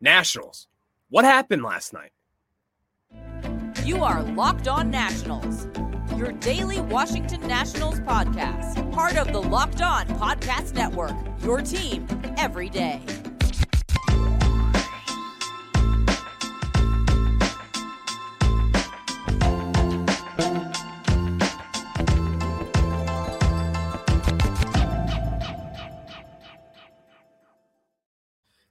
Nationals. 0.00 0.68
What 1.10 1.24
happened 1.24 1.62
last 1.62 1.92
night? 1.92 2.12
You 3.84 4.04
are 4.04 4.22
Locked 4.22 4.68
On 4.68 4.90
Nationals, 4.90 5.66
your 6.16 6.32
daily 6.32 6.80
Washington 6.80 7.40
Nationals 7.48 7.98
podcast, 8.00 8.92
part 8.92 9.16
of 9.16 9.32
the 9.32 9.40
Locked 9.40 9.80
On 9.80 10.06
Podcast 10.06 10.74
Network, 10.74 11.16
your 11.42 11.62
team 11.62 12.06
every 12.36 12.68
day. 12.68 13.02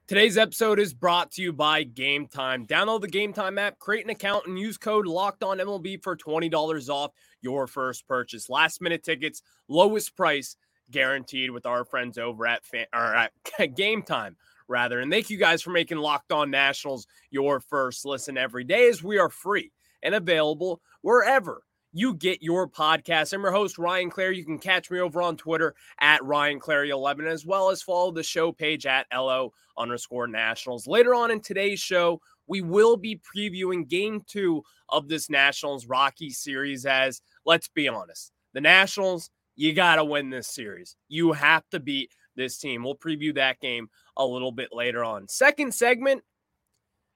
Today's 0.08 0.38
episode 0.38 0.80
is 0.80 0.94
brought 0.94 1.32
to 1.32 1.42
you 1.42 1.52
by 1.52 1.84
Gametime. 1.84 2.66
Download 2.66 3.02
the 3.02 3.10
Gametime 3.10 3.60
app, 3.60 3.78
create 3.78 4.06
an 4.06 4.10
account, 4.10 4.48
and 4.48 4.58
use 4.58 4.78
code 4.78 5.06
Locked 5.06 5.44
On 5.44 5.58
MLB 5.58 6.02
for 6.02 6.16
twenty 6.16 6.48
dollars 6.48 6.90
off 6.90 7.12
your 7.42 7.68
first 7.68 8.08
purchase. 8.08 8.50
Last 8.50 8.82
minute 8.82 9.04
tickets, 9.04 9.42
lowest 9.68 10.16
price 10.16 10.56
guaranteed 10.92 11.52
with 11.52 11.66
our 11.66 11.84
friends 11.84 12.18
over 12.18 12.48
at 12.48 12.66
fan, 12.66 12.86
or 12.94 13.16
at 13.16 13.34
Gametime 13.60 14.36
rather. 14.70 15.02
And 15.02 15.12
thank 15.12 15.30
you 15.30 15.38
guys 15.38 15.62
for 15.62 15.72
making 15.72 15.98
Locked 15.98 16.32
On 16.32 16.50
Nationals 16.50 17.06
your 17.30 17.60
first 17.60 18.06
listen 18.06 18.38
every 18.38 18.64
day, 18.64 18.88
as 18.88 19.04
we 19.04 19.18
are 19.18 19.28
free 19.28 19.74
and 20.02 20.16
available 20.16 20.82
wherever 21.02 21.64
you 21.98 22.14
get 22.14 22.44
your 22.44 22.68
podcast. 22.68 23.34
I'm 23.34 23.42
your 23.42 23.52
host, 23.52 23.80
Ryan 23.80 24.12
Clary. 24.12 24.38
You 24.38 24.46
can 24.46 24.60
catch 24.60 24.92
me 24.92 25.00
over 25.00 25.20
on 25.20 25.36
Twitter 25.36 25.74
at 26.00 26.24
Ryan 26.24 26.60
Clary11, 26.60 27.26
as 27.26 27.44
well 27.44 27.72
as 27.72 27.82
follow 27.82 28.12
the 28.12 28.22
show 28.22 28.52
page 28.52 28.86
at 28.86 29.08
LO 29.12 29.52
underscore 29.80 30.28
nationals. 30.28 30.86
Later 30.86 31.16
on 31.16 31.32
in 31.32 31.40
today's 31.42 31.80
show, 31.80 32.22
we 32.46 32.62
will 32.62 32.98
be 32.98 33.20
previewing 33.36 33.88
game 33.88 34.22
two 34.28 34.64
of 34.90 35.08
this 35.08 35.28
Nationals 35.28 35.88
Rocky 35.88 36.30
series. 36.30 36.86
As 36.86 37.20
let's 37.46 37.68
be 37.68 37.88
honest, 37.88 38.32
the 38.54 38.62
Nationals, 38.62 39.32
you 39.56 39.74
got 39.74 39.96
to 39.96 40.06
win 40.06 40.30
this 40.30 40.48
series. 40.48 40.96
You 41.08 41.32
have 41.32 41.68
to 41.72 41.80
beat 41.80 42.12
this 42.36 42.60
team. 42.60 42.84
We'll 42.84 42.96
preview 42.96 43.34
that 43.36 43.60
game 43.60 43.90
a 44.16 44.26
little 44.26 44.52
bit 44.52 44.70
later 44.72 45.04
on. 45.04 45.28
Second 45.28 45.74
segment, 45.74 46.22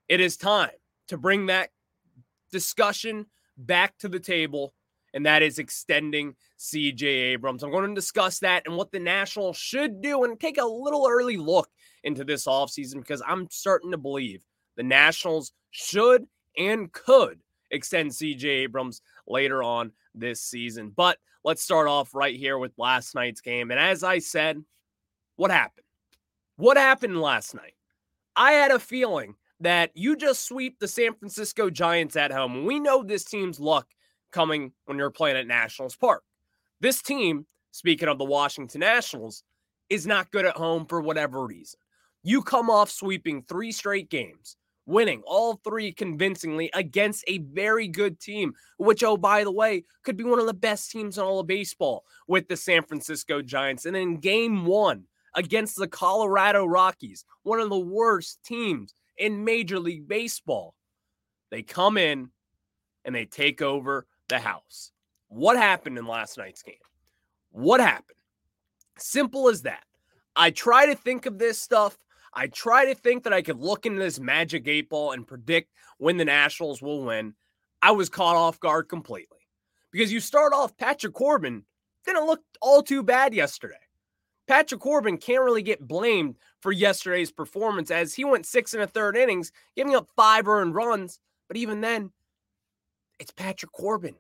it 0.10 0.20
is 0.20 0.38
time 0.38 0.72
to 1.10 1.20
bring 1.20 1.46
that 1.46 1.70
discussion 2.52 3.28
back 3.66 3.98
to 4.00 4.10
the 4.10 4.20
table, 4.20 4.74
and 5.14 5.26
that 5.26 5.44
is 5.44 5.60
extending 5.60 6.36
CJ 6.60 7.04
Abrams. 7.04 7.64
I'm 7.64 7.72
going 7.72 7.90
to 7.90 7.96
discuss 7.96 8.40
that 8.40 8.64
and 8.66 8.76
what 8.76 8.92
the 8.92 9.00
Nationals 9.00 9.58
should 9.58 10.02
do 10.02 10.24
and 10.24 10.40
take 10.40 10.58
a 10.58 10.66
little 10.66 11.08
early 11.10 11.38
look 11.38 11.70
into 12.04 12.24
this 12.24 12.46
offseason 12.46 12.96
because 12.96 13.22
I'm 13.26 13.48
starting 13.50 13.92
to 13.92 13.98
believe 13.98 14.44
the 14.78 14.84
Nationals 14.84 15.52
should 15.72 16.26
and 16.58 16.92
could 16.92 17.40
extend 17.72 18.12
CJ 18.12 18.44
Abrams 18.46 19.02
later 19.28 19.64
on 19.64 19.92
this 20.14 20.42
season. 20.42 20.92
But 20.96 21.18
let's 21.44 21.64
start 21.64 21.88
off 21.88 22.14
right 22.14 22.36
here 22.36 22.58
with 22.58 22.78
last 22.78 23.16
night's 23.16 23.42
game. 23.42 23.72
And 23.72 23.80
as 23.80 24.04
I 24.04 24.20
said, 24.20 24.64
what 25.36 25.52
happened? 25.52 25.86
What 26.58 26.78
happened 26.78 27.20
last 27.20 27.56
night? 27.56 27.74
I 28.36 28.54
had 28.54 28.72
a 28.72 28.80
feeling 28.80 29.36
that 29.62 29.92
you 29.94 30.16
just 30.16 30.46
sweep 30.46 30.80
the 30.80 30.88
San 30.88 31.14
Francisco 31.14 31.70
Giants 31.70 32.16
at 32.16 32.32
home. 32.32 32.66
We 32.66 32.80
know 32.80 33.04
this 33.04 33.24
team's 33.24 33.60
luck 33.60 33.88
coming 34.32 34.74
when 34.86 34.98
you're 34.98 35.12
playing 35.12 35.38
at 35.38 35.48
Nationals 35.48 35.96
Park. 35.96 36.24
This 36.80 37.02
team, 37.02 37.46
speaking 37.72 38.10
of 38.10 38.18
the 38.18 38.26
Washington 38.26 38.80
Nationals, 38.80 39.44
is 39.90 40.08
not 40.08 40.32
good 40.32 40.46
at 40.46 40.58
home 40.58 40.86
for 40.86 41.02
whatever 41.02 41.46
reason. 41.46 41.80
You 42.24 42.42
come 42.42 42.70
off 42.70 42.90
sweeping 42.90 43.44
three 43.44 43.72
straight 43.72 44.10
games, 44.10 44.58
winning 44.86 45.22
all 45.26 45.60
three 45.64 45.92
convincingly 45.92 46.70
against 46.74 47.24
a 47.28 47.40
very 47.40 47.88
good 47.88 48.20
team, 48.20 48.54
which, 48.78 49.04
oh, 49.04 49.18
by 49.18 49.44
the 49.44 49.52
way, 49.52 49.86
could 50.04 50.18
be 50.18 50.24
one 50.24 50.40
of 50.40 50.48
the 50.48 50.54
best 50.54 50.92
teams 50.92 51.18
in 51.18 51.24
all 51.24 51.40
of 51.40 51.48
baseball 51.48 52.04
with 52.28 52.48
the 52.48 52.58
San 52.58 52.84
Francisco 52.84 53.42
Giants. 53.42 53.86
And 53.86 53.96
in 53.96 54.18
game 54.18 54.66
one 54.66 55.04
against 55.36 55.78
the 55.78 55.88
Colorado 55.88 56.66
Rockies, 56.66 57.26
one 57.44 57.60
of 57.60 57.70
the 57.70 57.80
worst 57.80 58.40
teams 58.44 58.94
in 59.18 59.44
Major 59.44 59.80
League 59.80 60.08
Baseball. 60.08 60.76
They 61.50 61.64
come 61.64 61.98
in 61.98 62.30
and 63.06 63.14
they 63.14 63.26
take 63.26 63.62
over 63.62 64.08
the 64.30 64.40
house. 64.40 64.92
What 65.28 65.58
happened 65.58 65.98
in 65.98 66.06
last 66.06 66.38
night's 66.38 66.64
game? 66.64 66.76
What 67.52 67.80
happened? 67.80 68.18
Simple 68.98 69.50
as 69.50 69.64
that. 69.64 69.84
I 70.36 70.52
try 70.52 70.86
to 70.86 70.96
think 70.96 71.26
of 71.26 71.38
this 71.38 71.60
stuff. 71.60 71.98
I 72.34 72.48
try 72.48 72.86
to 72.86 72.96
think 72.96 73.24
that 73.24 73.34
I 73.34 73.42
could 73.42 73.60
look 73.60 73.86
into 73.86 74.00
this 74.00 74.20
magic 74.20 74.68
eight 74.68 74.90
ball 74.90 75.12
and 75.12 75.28
predict 75.28 75.72
when 75.98 76.18
the 76.18 76.26
Nationals 76.26 76.82
will 76.82 77.04
win. 77.04 77.34
I 77.82 77.92
was 77.92 78.10
caught 78.10 78.36
off 78.36 78.60
guard 78.60 78.88
completely 78.88 79.40
because 79.92 80.14
you 80.14 80.20
start 80.20 80.54
off 80.54 80.78
Patrick 80.78 81.14
Corbin 81.14 81.66
didn't 82.06 82.26
look 82.26 82.42
all 82.62 82.82
too 82.82 83.04
bad 83.04 83.34
yesterday. 83.34 83.76
Patrick 84.52 84.82
Corbin 84.82 85.18
can't 85.18 85.46
really 85.46 85.62
get 85.62 85.88
blamed 85.88 86.36
for 86.60 86.74
yesterday's 86.74 87.32
performance 87.32 87.90
as 87.90 88.14
he 88.14 88.26
went 88.26 88.46
six 88.46 88.74
and 88.74 88.84
a 88.84 88.88
third 88.88 89.16
innings, 89.16 89.50
giving 89.78 89.96
up 89.96 90.10
five 90.14 90.46
earned 90.46 90.76
runs. 90.76 91.22
But 91.48 91.56
even 91.56 91.80
then, 91.80 92.12
it's 93.18 93.32
Patrick 93.32 93.72
Corbin. 93.72 94.16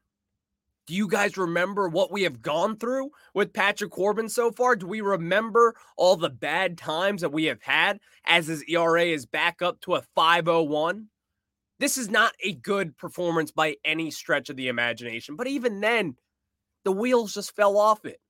Do 0.87 0.93
you 0.93 1.09
guys 1.09 1.35
remember 1.35 1.89
what 1.89 2.13
we 2.13 2.23
have 2.23 2.41
gone 2.41 2.77
through 2.77 3.11
with 3.33 3.51
Patrick 3.51 3.91
Corbin 3.91 4.29
so 4.29 4.53
far? 4.53 4.77
Do 4.77 4.87
we 4.87 5.01
remember 5.01 5.75
all 5.97 6.15
the 6.15 6.29
bad 6.29 6.77
times 6.77 7.19
that 7.19 7.33
we 7.33 7.43
have 7.45 7.61
had 7.61 7.99
as 8.23 8.47
his 8.47 8.63
ERA 8.69 9.03
is 9.03 9.25
back 9.25 9.61
up 9.61 9.81
to 9.81 9.95
a 9.95 10.01
501? 10.15 11.07
This 11.77 11.97
is 11.97 12.09
not 12.09 12.31
a 12.41 12.53
good 12.53 12.95
performance 12.95 13.51
by 13.51 13.75
any 13.83 14.09
stretch 14.11 14.49
of 14.49 14.55
the 14.55 14.69
imagination. 14.69 15.35
But 15.35 15.47
even 15.47 15.81
then, 15.81 16.15
the 16.85 16.93
wheels 16.93 17.33
just 17.33 17.53
fell 17.53 17.75
off 17.75 18.05
it. 18.05 18.21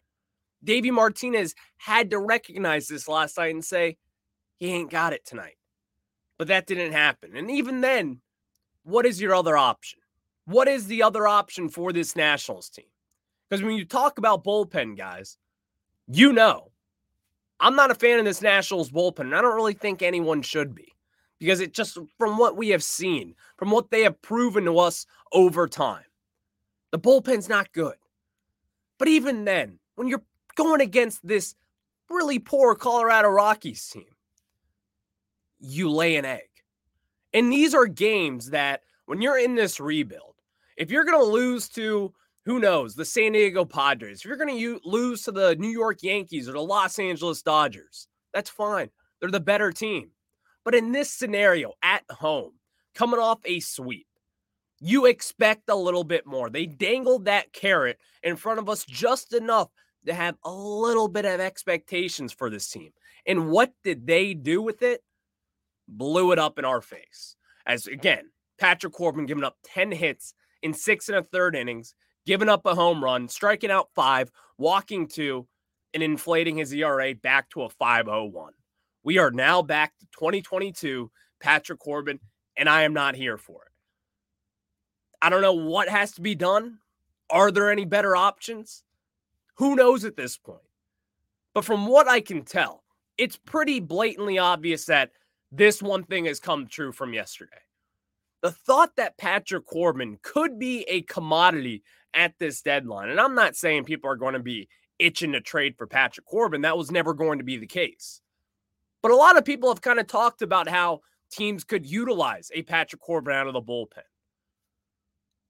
Davey 0.63 0.91
Martinez 0.91 1.55
had 1.77 2.11
to 2.11 2.19
recognize 2.19 2.87
this 2.87 3.07
last 3.07 3.37
night 3.37 3.53
and 3.53 3.65
say, 3.65 3.97
he 4.57 4.71
ain't 4.71 4.91
got 4.91 5.13
it 5.13 5.25
tonight. 5.25 5.57
But 6.37 6.47
that 6.47 6.67
didn't 6.67 6.93
happen. 6.93 7.35
And 7.35 7.49
even 7.49 7.81
then, 7.81 8.21
what 8.83 9.05
is 9.05 9.21
your 9.21 9.33
other 9.33 9.57
option? 9.57 9.99
What 10.45 10.67
is 10.67 10.87
the 10.87 11.03
other 11.03 11.27
option 11.27 11.69
for 11.69 11.93
this 11.93 12.15
Nationals 12.15 12.69
team? 12.69 12.85
Because 13.49 13.63
when 13.63 13.75
you 13.75 13.85
talk 13.85 14.17
about 14.17 14.43
bullpen 14.43 14.97
guys, 14.97 15.37
you 16.07 16.33
know, 16.33 16.71
I'm 17.59 17.75
not 17.75 17.91
a 17.91 17.95
fan 17.95 18.17
of 18.19 18.25
this 18.25 18.41
Nationals 18.41 18.91
bullpen, 18.91 19.21
and 19.21 19.35
I 19.35 19.41
don't 19.41 19.55
really 19.55 19.73
think 19.73 20.01
anyone 20.01 20.41
should 20.41 20.73
be. 20.73 20.93
Because 21.39 21.59
it 21.59 21.73
just, 21.73 21.97
from 22.19 22.37
what 22.37 22.55
we 22.55 22.69
have 22.69 22.83
seen, 22.83 23.35
from 23.57 23.71
what 23.71 23.89
they 23.89 24.01
have 24.01 24.21
proven 24.21 24.65
to 24.65 24.77
us 24.77 25.05
over 25.31 25.67
time, 25.67 26.03
the 26.91 26.99
bullpen's 26.99 27.49
not 27.49 27.71
good. 27.71 27.95
But 28.99 29.07
even 29.07 29.45
then, 29.45 29.79
when 29.95 30.07
you're 30.07 30.23
going 30.55 30.81
against 30.81 31.25
this 31.25 31.55
really 32.09 32.39
poor 32.39 32.75
Colorado 32.75 33.29
Rockies 33.29 33.87
team, 33.87 34.05
you 35.59 35.89
lay 35.89 36.15
an 36.15 36.25
egg. 36.25 36.49
And 37.33 37.51
these 37.51 37.73
are 37.73 37.87
games 37.87 38.49
that 38.49 38.81
when 39.05 39.21
you're 39.21 39.37
in 39.37 39.55
this 39.55 39.79
rebuild, 39.79 40.35
if 40.77 40.91
you're 40.91 41.05
going 41.05 41.19
to 41.19 41.31
lose 41.31 41.69
to 41.69 42.13
who 42.45 42.59
knows, 42.59 42.95
the 42.95 43.05
San 43.05 43.33
Diego 43.33 43.63
Padres, 43.63 44.19
if 44.19 44.25
you're 44.25 44.37
going 44.37 44.57
to 44.57 44.79
lose 44.83 45.23
to 45.23 45.31
the 45.31 45.55
New 45.57 45.69
York 45.69 46.01
Yankees 46.01 46.49
or 46.49 46.53
the 46.53 46.61
Los 46.61 46.97
Angeles 46.97 47.41
Dodgers, 47.41 48.07
that's 48.33 48.49
fine. 48.49 48.89
They're 49.19 49.29
the 49.29 49.39
better 49.39 49.71
team. 49.71 50.09
But 50.63 50.75
in 50.75 50.91
this 50.91 51.09
scenario, 51.09 51.73
at 51.83 52.03
home, 52.09 52.53
coming 52.95 53.19
off 53.19 53.39
a 53.45 53.59
sweep, 53.59 54.07
you 54.79 55.05
expect 55.05 55.69
a 55.69 55.75
little 55.75 56.03
bit 56.03 56.25
more. 56.25 56.49
They 56.49 56.65
dangled 56.65 57.25
that 57.25 57.53
carrot 57.53 57.99
in 58.23 58.35
front 58.35 58.59
of 58.59 58.69
us 58.69 58.83
just 58.85 59.33
enough 59.33 59.69
to 60.05 60.13
have 60.13 60.35
a 60.43 60.51
little 60.51 61.07
bit 61.07 61.25
of 61.25 61.39
expectations 61.39 62.33
for 62.33 62.49
this 62.49 62.69
team. 62.69 62.91
And 63.25 63.49
what 63.49 63.71
did 63.83 64.07
they 64.07 64.33
do 64.33 64.61
with 64.61 64.81
it? 64.81 65.03
Blew 65.87 66.31
it 66.31 66.39
up 66.39 66.57
in 66.57 66.65
our 66.65 66.81
face. 66.81 67.35
As 67.65 67.87
again, 67.87 68.31
Patrick 68.59 68.93
Corbin 68.93 69.25
giving 69.25 69.43
up 69.43 69.57
10 69.65 69.91
hits 69.91 70.33
in 70.61 70.73
six 70.73 71.09
and 71.09 71.17
a 71.17 71.23
third 71.23 71.55
innings, 71.55 71.95
giving 72.25 72.49
up 72.49 72.65
a 72.65 72.75
home 72.75 73.03
run, 73.03 73.27
striking 73.27 73.71
out 73.71 73.89
five, 73.95 74.31
walking 74.57 75.07
two, 75.07 75.47
and 75.93 76.01
inflating 76.01 76.57
his 76.57 76.73
ERA 76.73 77.13
back 77.15 77.49
to 77.49 77.63
a 77.63 77.69
501. 77.69 78.53
We 79.03 79.17
are 79.17 79.31
now 79.31 79.61
back 79.61 79.97
to 79.99 80.05
2022, 80.13 81.11
Patrick 81.39 81.79
Corbin, 81.79 82.19
and 82.55 82.69
I 82.69 82.83
am 82.83 82.93
not 82.93 83.15
here 83.15 83.37
for 83.37 83.63
it. 83.63 83.71
I 85.21 85.29
don't 85.29 85.41
know 85.41 85.53
what 85.53 85.89
has 85.89 86.11
to 86.13 86.21
be 86.21 86.35
done. 86.35 86.79
Are 87.29 87.51
there 87.51 87.71
any 87.71 87.85
better 87.85 88.15
options? 88.15 88.83
Who 89.61 89.75
knows 89.75 90.05
at 90.05 90.17
this 90.17 90.39
point? 90.39 90.57
But 91.53 91.65
from 91.65 91.85
what 91.85 92.07
I 92.07 92.19
can 92.19 92.41
tell, 92.41 92.83
it's 93.19 93.37
pretty 93.37 93.79
blatantly 93.79 94.39
obvious 94.39 94.85
that 94.85 95.11
this 95.51 95.83
one 95.83 96.03
thing 96.03 96.25
has 96.25 96.39
come 96.39 96.65
true 96.65 96.91
from 96.91 97.13
yesterday. 97.13 97.61
The 98.41 98.49
thought 98.49 98.95
that 98.95 99.19
Patrick 99.19 99.67
Corbin 99.67 100.17
could 100.23 100.57
be 100.57 100.81
a 100.89 101.03
commodity 101.03 101.83
at 102.15 102.33
this 102.39 102.63
deadline, 102.63 103.09
and 103.09 103.21
I'm 103.21 103.35
not 103.35 103.55
saying 103.55 103.83
people 103.83 104.09
are 104.09 104.15
going 104.15 104.33
to 104.33 104.39
be 104.39 104.67
itching 104.97 105.33
to 105.33 105.41
trade 105.41 105.75
for 105.77 105.85
Patrick 105.85 106.25
Corbin, 106.25 106.61
that 106.61 106.75
was 106.75 106.89
never 106.89 107.13
going 107.13 107.37
to 107.37 107.45
be 107.45 107.57
the 107.57 107.67
case. 107.67 108.19
But 109.03 109.11
a 109.11 109.15
lot 109.15 109.37
of 109.37 109.45
people 109.45 109.69
have 109.69 109.81
kind 109.81 109.99
of 109.99 110.07
talked 110.07 110.41
about 110.41 110.69
how 110.69 111.01
teams 111.29 111.63
could 111.63 111.85
utilize 111.85 112.49
a 112.55 112.63
Patrick 112.63 113.03
Corbin 113.03 113.35
out 113.35 113.45
of 113.45 113.53
the 113.53 113.61
bullpen. 113.61 114.01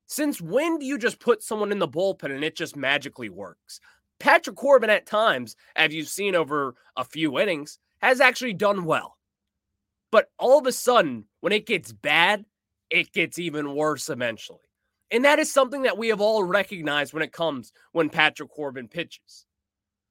Since 0.07 0.41
when 0.41 0.79
do 0.79 0.85
you 0.85 0.97
just 0.97 1.21
put 1.21 1.41
someone 1.41 1.71
in 1.71 1.79
the 1.79 1.87
bullpen 1.87 2.35
and 2.35 2.43
it 2.43 2.57
just 2.57 2.75
magically 2.75 3.29
works? 3.29 3.79
Patrick 4.21 4.55
Corbin, 4.55 4.91
at 4.91 5.07
times, 5.07 5.55
as 5.75 5.93
you've 5.93 6.07
seen 6.07 6.35
over 6.35 6.75
a 6.95 7.03
few 7.03 7.39
innings, 7.39 7.79
has 8.01 8.21
actually 8.21 8.53
done 8.53 8.85
well. 8.85 9.17
But 10.11 10.29
all 10.37 10.59
of 10.59 10.67
a 10.67 10.71
sudden, 10.71 11.25
when 11.39 11.51
it 11.51 11.65
gets 11.65 11.91
bad, 11.91 12.45
it 12.91 13.11
gets 13.13 13.39
even 13.39 13.75
worse 13.75 14.09
eventually. 14.09 14.59
And 15.09 15.25
that 15.25 15.39
is 15.39 15.51
something 15.51 15.81
that 15.83 15.97
we 15.97 16.09
have 16.09 16.21
all 16.21 16.43
recognized 16.43 17.13
when 17.13 17.23
it 17.23 17.33
comes 17.33 17.73
when 17.93 18.09
Patrick 18.09 18.49
Corbin 18.49 18.87
pitches. 18.87 19.45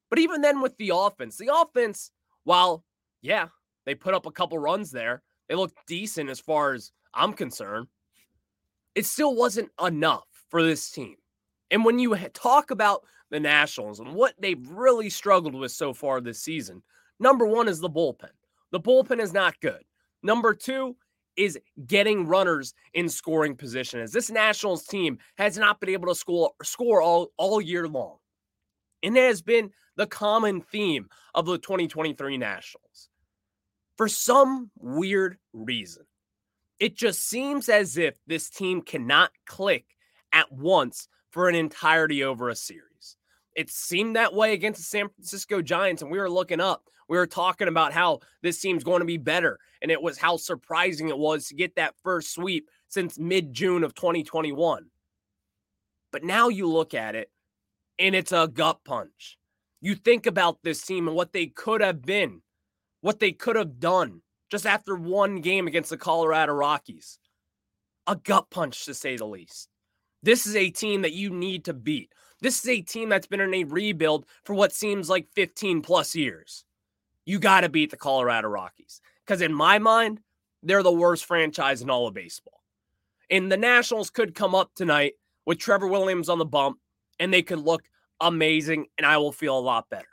But 0.09 0.19
even 0.19 0.41
then, 0.41 0.61
with 0.61 0.75
the 0.77 0.91
offense, 0.93 1.37
the 1.37 1.51
offense, 1.53 2.11
while, 2.43 2.83
yeah, 3.21 3.47
they 3.85 3.95
put 3.95 4.13
up 4.13 4.25
a 4.25 4.31
couple 4.31 4.59
runs 4.59 4.91
there, 4.91 5.23
they 5.47 5.55
looked 5.55 5.87
decent 5.87 6.29
as 6.29 6.39
far 6.39 6.73
as 6.73 6.91
I'm 7.13 7.31
concerned. 7.31 7.87
It 8.93 9.05
still 9.05 9.35
wasn't 9.35 9.71
enough 9.81 10.27
for 10.49 10.61
this 10.61 10.91
team. 10.91 11.15
And 11.71 11.85
when 11.85 11.97
you 11.97 12.15
talk 12.33 12.71
about 12.71 13.05
the 13.31 13.39
Nationals 13.39 13.99
and 13.99 14.13
what 14.13 14.35
they've 14.39 14.69
really 14.69 15.09
struggled 15.09 15.55
with 15.55 15.71
so 15.71 15.93
far 15.93 16.21
this 16.21 16.43
season, 16.43 16.83
number 17.19 17.47
one 17.47 17.67
is 17.67 17.79
the 17.79 17.89
bullpen. 17.89 18.29
The 18.71 18.79
bullpen 18.79 19.19
is 19.19 19.33
not 19.33 19.59
good. 19.61 19.83
Number 20.21 20.53
two 20.53 20.95
is 21.37 21.57
getting 21.87 22.27
runners 22.27 22.73
in 22.93 23.09
scoring 23.09 23.55
position, 23.55 24.01
as 24.01 24.11
this 24.11 24.29
Nationals 24.29 24.85
team 24.85 25.17
has 25.37 25.57
not 25.57 25.79
been 25.79 25.89
able 25.89 26.09
to 26.09 26.15
score, 26.15 26.51
score 26.61 27.01
all, 27.01 27.31
all 27.37 27.61
year 27.61 27.87
long. 27.87 28.17
And 29.01 29.17
it 29.17 29.27
has 29.27 29.41
been 29.41 29.71
the 29.95 30.07
common 30.07 30.61
theme 30.61 31.07
of 31.33 31.45
the 31.45 31.57
2023 31.57 32.37
Nationals. 32.37 33.09
For 33.97 34.07
some 34.07 34.71
weird 34.77 35.37
reason, 35.53 36.03
it 36.79 36.95
just 36.95 37.27
seems 37.27 37.69
as 37.69 37.97
if 37.97 38.17
this 38.27 38.49
team 38.49 38.81
cannot 38.81 39.31
click 39.45 39.85
at 40.33 40.51
once 40.51 41.07
for 41.29 41.47
an 41.47 41.55
entirety 41.55 42.23
over 42.23 42.49
a 42.49 42.55
series. 42.55 43.17
It 43.55 43.69
seemed 43.69 44.15
that 44.15 44.33
way 44.33 44.53
against 44.53 44.79
the 44.79 44.85
San 44.85 45.09
Francisco 45.09 45.61
Giants, 45.61 46.01
and 46.01 46.11
we 46.11 46.19
were 46.19 46.29
looking 46.29 46.59
up 46.61 46.89
we 47.11 47.17
were 47.17 47.27
talking 47.27 47.67
about 47.67 47.91
how 47.91 48.21
this 48.41 48.61
team's 48.61 48.85
going 48.85 49.01
to 49.01 49.05
be 49.05 49.17
better, 49.17 49.59
and 49.81 49.91
it 49.91 50.01
was 50.01 50.17
how 50.17 50.37
surprising 50.37 51.09
it 51.09 51.17
was 51.17 51.47
to 51.47 51.55
get 51.55 51.75
that 51.75 51.93
first 52.01 52.33
sweep 52.33 52.69
since 52.87 53.19
mid 53.19 53.51
June 53.51 53.83
of 53.83 53.93
2021. 53.93 54.85
But 56.13 56.23
now 56.23 56.47
you 56.47 56.69
look 56.69 56.93
at 56.93 57.15
it, 57.15 57.29
and 57.99 58.15
it's 58.15 58.31
a 58.31 58.47
gut 58.47 58.79
punch. 58.85 59.37
You 59.81 59.95
think 59.95 60.25
about 60.25 60.59
this 60.63 60.81
team 60.83 61.09
and 61.09 61.17
what 61.17 61.33
they 61.33 61.47
could 61.47 61.81
have 61.81 62.01
been, 62.01 62.43
what 63.01 63.19
they 63.19 63.33
could 63.33 63.57
have 63.57 63.77
done 63.77 64.21
just 64.49 64.65
after 64.65 64.95
one 64.95 65.41
game 65.41 65.67
against 65.67 65.89
the 65.89 65.97
Colorado 65.97 66.53
Rockies. 66.53 67.19
A 68.07 68.15
gut 68.15 68.49
punch, 68.49 68.85
to 68.85 68.93
say 68.93 69.17
the 69.17 69.25
least. 69.25 69.67
This 70.23 70.47
is 70.47 70.55
a 70.55 70.69
team 70.69 71.01
that 71.01 71.11
you 71.11 71.29
need 71.29 71.65
to 71.65 71.73
beat. 71.73 72.13
This 72.41 72.63
is 72.63 72.69
a 72.69 72.81
team 72.81 73.09
that's 73.09 73.27
been 73.27 73.39
in 73.39 73.53
a 73.53 73.63
rebuild 73.63 74.25
for 74.43 74.53
what 74.53 74.73
seems 74.73 75.09
like 75.09 75.27
15 75.35 75.81
plus 75.81 76.15
years 76.15 76.65
you 77.25 77.39
got 77.39 77.61
to 77.61 77.69
beat 77.69 77.91
the 77.91 77.97
Colorado 77.97 78.47
Rockies. 78.47 79.01
Because 79.25 79.41
in 79.41 79.53
my 79.53 79.79
mind, 79.79 80.19
they're 80.63 80.83
the 80.83 80.91
worst 80.91 81.25
franchise 81.25 81.81
in 81.81 81.89
all 81.89 82.07
of 82.07 82.13
baseball. 82.13 82.61
And 83.29 83.51
the 83.51 83.57
Nationals 83.57 84.09
could 84.09 84.35
come 84.35 84.55
up 84.55 84.71
tonight 84.75 85.13
with 85.45 85.57
Trevor 85.57 85.87
Williams 85.87 86.29
on 86.29 86.39
the 86.39 86.45
bump, 86.45 86.79
and 87.19 87.33
they 87.33 87.41
could 87.41 87.59
look 87.59 87.83
amazing, 88.19 88.87
and 88.97 89.05
I 89.05 89.17
will 89.17 89.31
feel 89.31 89.57
a 89.57 89.59
lot 89.59 89.89
better. 89.89 90.07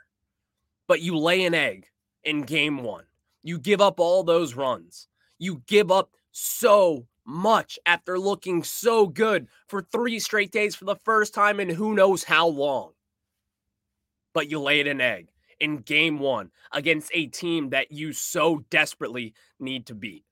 But 0.87 1.01
you 1.01 1.17
lay 1.17 1.45
an 1.45 1.53
egg 1.53 1.87
in 2.23 2.43
game 2.43 2.83
one. 2.83 3.03
You 3.43 3.59
give 3.59 3.81
up 3.81 3.99
all 3.99 4.23
those 4.23 4.55
runs. 4.55 5.07
You 5.37 5.61
give 5.67 5.91
up 5.91 6.11
so 6.31 7.05
much 7.29 7.77
after 7.85 8.17
looking 8.17 8.63
so 8.63 9.07
good 9.07 9.47
for 9.67 9.81
three 9.81 10.19
straight 10.19 10.51
days 10.51 10.75
for 10.75 10.85
the 10.85 10.95
first 11.05 11.33
time 11.33 11.59
in 11.59 11.69
who 11.69 11.93
knows 11.93 12.23
how 12.23 12.47
long. 12.47 12.91
But 14.33 14.49
you 14.49 14.59
laid 14.59 14.87
an 14.87 14.99
egg 14.99 15.29
in 15.59 15.77
game 15.77 16.19
one 16.19 16.51
against 16.71 17.11
a 17.13 17.27
team 17.27 17.69
that 17.69 17.91
you 17.91 18.13
so 18.13 18.63
desperately 18.69 19.33
need 19.59 19.85
to 19.87 19.95
beat. 19.95 20.25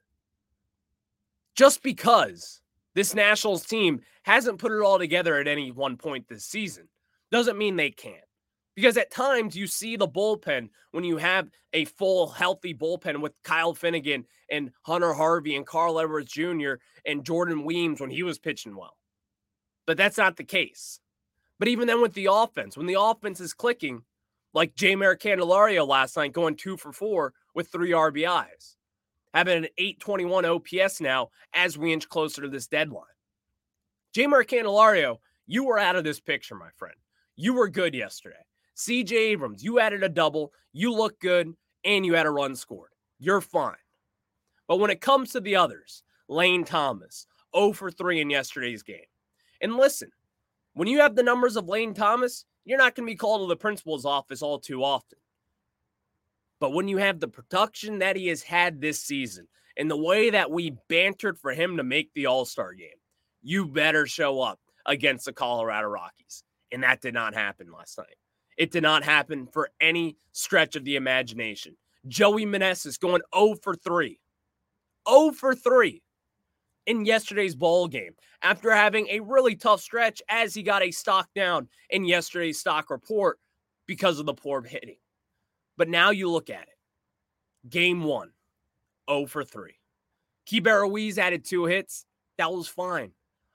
Just 1.55 1.83
because 1.83 2.61
this 2.95 3.13
Nationals 3.13 3.65
team 3.65 4.01
hasn't 4.23 4.59
put 4.59 4.71
it 4.71 4.81
all 4.81 4.99
together 4.99 5.39
at 5.39 5.47
any 5.47 5.71
one 5.71 5.97
point 5.97 6.27
this 6.27 6.45
season 6.45 6.88
doesn't 7.31 7.57
mean 7.57 7.75
they 7.75 7.91
can't. 7.91 8.15
Because 8.77 8.95
at 8.95 9.09
times 9.09 9.56
you 9.56 9.65
see 9.65 9.95
the 9.95 10.07
bullpen 10.07 10.69
when 10.91 11.03
you 11.03 11.18
have 11.18 11.50
a 11.74 11.85
full, 11.85 12.27
healthy 12.27 12.75
bullpen 12.75 13.21
with 13.21 13.33
Kyle 13.41 13.74
Finnegan 13.74 14.25
and 14.51 14.69
Hunter 14.83 15.15
Harvey 15.15 15.56
and 15.56 15.65
Carl 15.65 16.00
Edwards 16.00 16.31
Jr. 16.31 16.74
and 17.03 17.25
Jordan 17.25 17.65
Weems 17.65 18.00
when 18.00 18.12
he 18.12 18.21
was 18.21 18.38
pitching 18.38 18.75
well. 18.75 18.95
But 19.88 19.97
that's 19.97 20.19
not 20.19 20.38
the 20.38 20.44
case. 20.44 21.00
But 21.57 21.69
even 21.69 21.88
then, 21.88 22.03
with 22.03 22.13
the 22.13 22.27
offense, 22.31 22.77
when 22.77 22.85
the 22.85 23.01
offense 23.01 23.39
is 23.39 23.56
clicking, 23.56 24.03
like 24.53 24.75
Jeimer 24.75 25.18
Candelario 25.18 25.88
last 25.88 26.15
night, 26.15 26.31
going 26.31 26.56
two 26.56 26.77
for 26.77 26.94
four 26.94 27.33
with 27.56 27.69
three 27.69 27.94
RBIs, 27.94 28.75
having 29.33 29.57
an 29.57 29.69
821 29.80 30.45
OPS 30.45 31.01
now 31.01 31.31
as 31.51 31.80
we 31.80 31.94
inch 31.94 32.07
closer 32.07 32.44
to 32.44 32.47
this 32.47 32.68
deadline. 32.68 33.06
Jeimer 34.15 34.45
Candelario, 34.45 35.18
you 35.47 35.63
were 35.63 35.80
out 35.80 35.95
of 35.95 36.03
this 36.03 36.19
picture, 36.19 36.53
my 36.53 36.69
friend. 36.75 36.95
You 37.35 37.56
were 37.56 37.69
good 37.69 37.95
yesterday. 37.95 38.35
CJ 38.77 39.12
Abrams, 39.12 39.63
you 39.63 39.79
added 39.79 40.03
a 40.03 40.09
double, 40.09 40.53
you 40.71 40.94
look 40.94 41.19
good, 41.19 41.53
and 41.83 42.06
you 42.06 42.13
had 42.13 42.27
a 42.27 42.31
run 42.31 42.56
scored. 42.56 42.91
You're 43.19 43.41
fine. 43.41 43.75
But 44.68 44.77
when 44.77 44.91
it 44.91 45.01
comes 45.01 45.31
to 45.31 45.39
the 45.39 45.56
others, 45.56 46.03
Lane 46.27 46.63
Thomas, 46.63 47.25
0 47.56 47.74
for 47.74 47.89
3 47.89 48.21
in 48.21 48.29
yesterday's 48.29 48.83
game. 48.83 49.00
And 49.62 49.77
listen, 49.77 50.12
when 50.74 50.88
you 50.88 51.00
have 51.00 51.15
the 51.15 51.24
numbers 51.24 51.56
of 51.56 51.68
Lane 51.68 51.94
Thomas, 51.94 52.45
you're 52.65 52.77
not 52.77 52.94
going 52.94 53.07
to 53.07 53.12
be 53.12 53.15
called 53.15 53.41
to 53.41 53.47
the 53.47 53.56
principal's 53.56 54.06
office 54.06 54.41
all 54.41 54.59
too 54.59 54.83
often. 54.83 55.18
But 56.59 56.73
when 56.73 56.88
you 56.88 56.97
have 56.97 57.19
the 57.19 57.27
production 57.27 58.00
that 58.00 58.15
he 58.15 58.27
has 58.27 58.44
had 58.44 58.81
this 58.81 59.01
season 59.01 59.47
and 59.77 59.89
the 59.89 59.97
way 59.97 60.30
that 60.30 60.51
we 60.51 60.75
bantered 60.88 61.39
for 61.39 61.53
him 61.53 61.77
to 61.77 61.83
make 61.83 62.12
the 62.13 62.25
All 62.25 62.45
Star 62.45 62.73
game, 62.73 62.89
you 63.41 63.65
better 63.65 64.06
show 64.06 64.41
up 64.41 64.59
against 64.85 65.25
the 65.25 65.33
Colorado 65.33 65.88
Rockies. 65.88 66.44
And 66.71 66.83
that 66.83 67.01
did 67.01 67.13
not 67.13 67.33
happen 67.33 67.71
last 67.71 67.97
night. 67.97 68.18
It 68.57 68.71
did 68.71 68.83
not 68.83 69.04
happen 69.04 69.48
for 69.48 69.69
any 69.80 70.18
stretch 70.31 70.75
of 70.75 70.83
the 70.83 70.95
imagination. 70.95 71.77
Joey 72.07 72.45
Meneses 72.45 73.00
going 73.00 73.21
0 73.36 73.56
for 73.62 73.75
3. 73.75 74.19
0 75.07 75.31
for 75.31 75.56
3 75.56 76.01
in 76.87 77.06
yesterday's 77.06 77.56
ball 77.56 77.87
game 77.87 78.14
after 78.42 78.71
having 78.71 79.07
a 79.09 79.19
really 79.19 79.56
tough 79.56 79.81
stretch 79.81 80.21
as 80.30 80.54
he 80.54 80.64
got 80.64 80.81
a 80.81 80.92
stock 80.92 81.30
down 81.35 81.68
in 81.90 82.06
yesterday's 82.06 82.59
stock 82.59 82.90
report 82.90 83.40
because 83.85 84.19
of 84.19 84.26
the 84.26 84.33
poor 84.33 84.61
hitting. 84.61 84.97
But 85.78 85.90
now 85.90 86.09
you 86.09 86.30
look 86.30 86.49
at 86.49 86.64
it. 86.64 87.69
Game 87.69 88.04
one, 88.04 88.31
0 89.09 89.28
for 89.28 89.44
3. 89.44 89.73
Keibert 90.49 90.81
Ruiz 90.81 91.19
added 91.19 91.44
two 91.44 91.66
hits. 91.66 92.06
That 92.37 92.52
was 92.52 92.68
fine. 92.68 93.11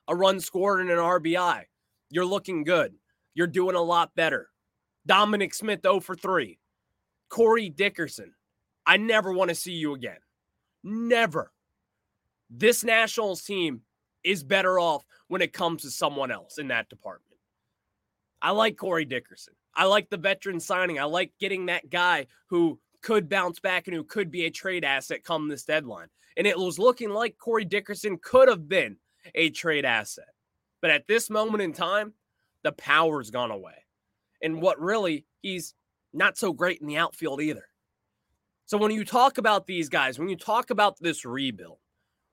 A 0.08 0.14
run 0.14 0.40
scored 0.40 0.80
and 0.80 0.90
an 0.90 0.98
RBI. 0.98 1.64
You're 2.10 2.26
looking 2.26 2.64
good. 2.64 2.94
You're 3.34 3.46
doing 3.46 3.76
a 3.76 3.80
lot 3.80 4.14
better. 4.14 4.48
Dominic 5.06 5.54
Smith 5.54 5.80
0 5.82 6.00
for 6.00 6.14
3. 6.14 6.58
Corey 7.28 7.68
Dickerson. 7.68 8.34
I 8.86 8.96
never 8.96 9.32
want 9.32 9.48
to 9.48 9.54
see 9.54 9.72
you 9.72 9.94
again. 9.94 10.18
Never. 10.84 11.52
This 12.50 12.84
Nationals 12.84 13.42
team 13.42 13.82
is 14.22 14.44
better 14.44 14.78
off 14.78 15.04
when 15.28 15.42
it 15.42 15.52
comes 15.52 15.82
to 15.82 15.90
someone 15.90 16.30
else 16.30 16.58
in 16.58 16.68
that 16.68 16.88
department. 16.88 17.38
I 18.40 18.50
like 18.50 18.76
Corey 18.76 19.04
Dickerson. 19.04 19.54
I 19.74 19.84
like 19.84 20.10
the 20.10 20.16
veteran 20.16 20.60
signing. 20.60 20.98
I 20.98 21.04
like 21.04 21.32
getting 21.40 21.66
that 21.66 21.88
guy 21.88 22.26
who 22.46 22.78
could 23.00 23.28
bounce 23.28 23.60
back 23.60 23.86
and 23.86 23.96
who 23.96 24.04
could 24.04 24.30
be 24.30 24.44
a 24.44 24.50
trade 24.50 24.84
asset 24.84 25.24
come 25.24 25.48
this 25.48 25.64
deadline. 25.64 26.08
And 26.36 26.46
it 26.46 26.58
was 26.58 26.78
looking 26.78 27.10
like 27.10 27.38
Corey 27.38 27.64
Dickerson 27.64 28.18
could 28.18 28.48
have 28.48 28.68
been 28.68 28.96
a 29.34 29.50
trade 29.50 29.84
asset. 29.84 30.28
But 30.80 30.90
at 30.90 31.06
this 31.06 31.30
moment 31.30 31.62
in 31.62 31.72
time, 31.72 32.12
the 32.62 32.72
power's 32.72 33.30
gone 33.30 33.50
away. 33.50 33.81
And 34.42 34.60
what 34.60 34.80
really, 34.80 35.24
he's 35.40 35.74
not 36.12 36.36
so 36.36 36.52
great 36.52 36.80
in 36.80 36.86
the 36.86 36.96
outfield 36.96 37.40
either. 37.40 37.66
So 38.66 38.78
when 38.78 38.90
you 38.90 39.04
talk 39.04 39.38
about 39.38 39.66
these 39.66 39.88
guys, 39.88 40.18
when 40.18 40.28
you 40.28 40.36
talk 40.36 40.70
about 40.70 40.96
this 41.00 41.24
rebuild, 41.24 41.78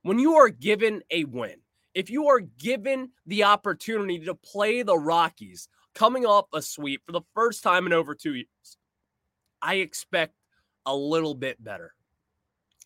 when 0.03 0.19
you 0.19 0.35
are 0.35 0.49
given 0.49 1.01
a 1.11 1.25
win, 1.25 1.57
if 1.93 2.09
you 2.09 2.27
are 2.27 2.39
given 2.39 3.09
the 3.25 3.43
opportunity 3.43 4.19
to 4.19 4.35
play 4.35 4.83
the 4.83 4.97
Rockies 4.97 5.67
coming 5.95 6.25
off 6.25 6.45
a 6.53 6.61
sweep 6.61 7.01
for 7.05 7.11
the 7.11 7.23
first 7.33 7.63
time 7.63 7.85
in 7.85 7.93
over 7.93 8.15
two 8.15 8.35
years, 8.35 8.77
I 9.61 9.75
expect 9.75 10.33
a 10.85 10.95
little 10.95 11.35
bit 11.35 11.61
better. 11.63 11.93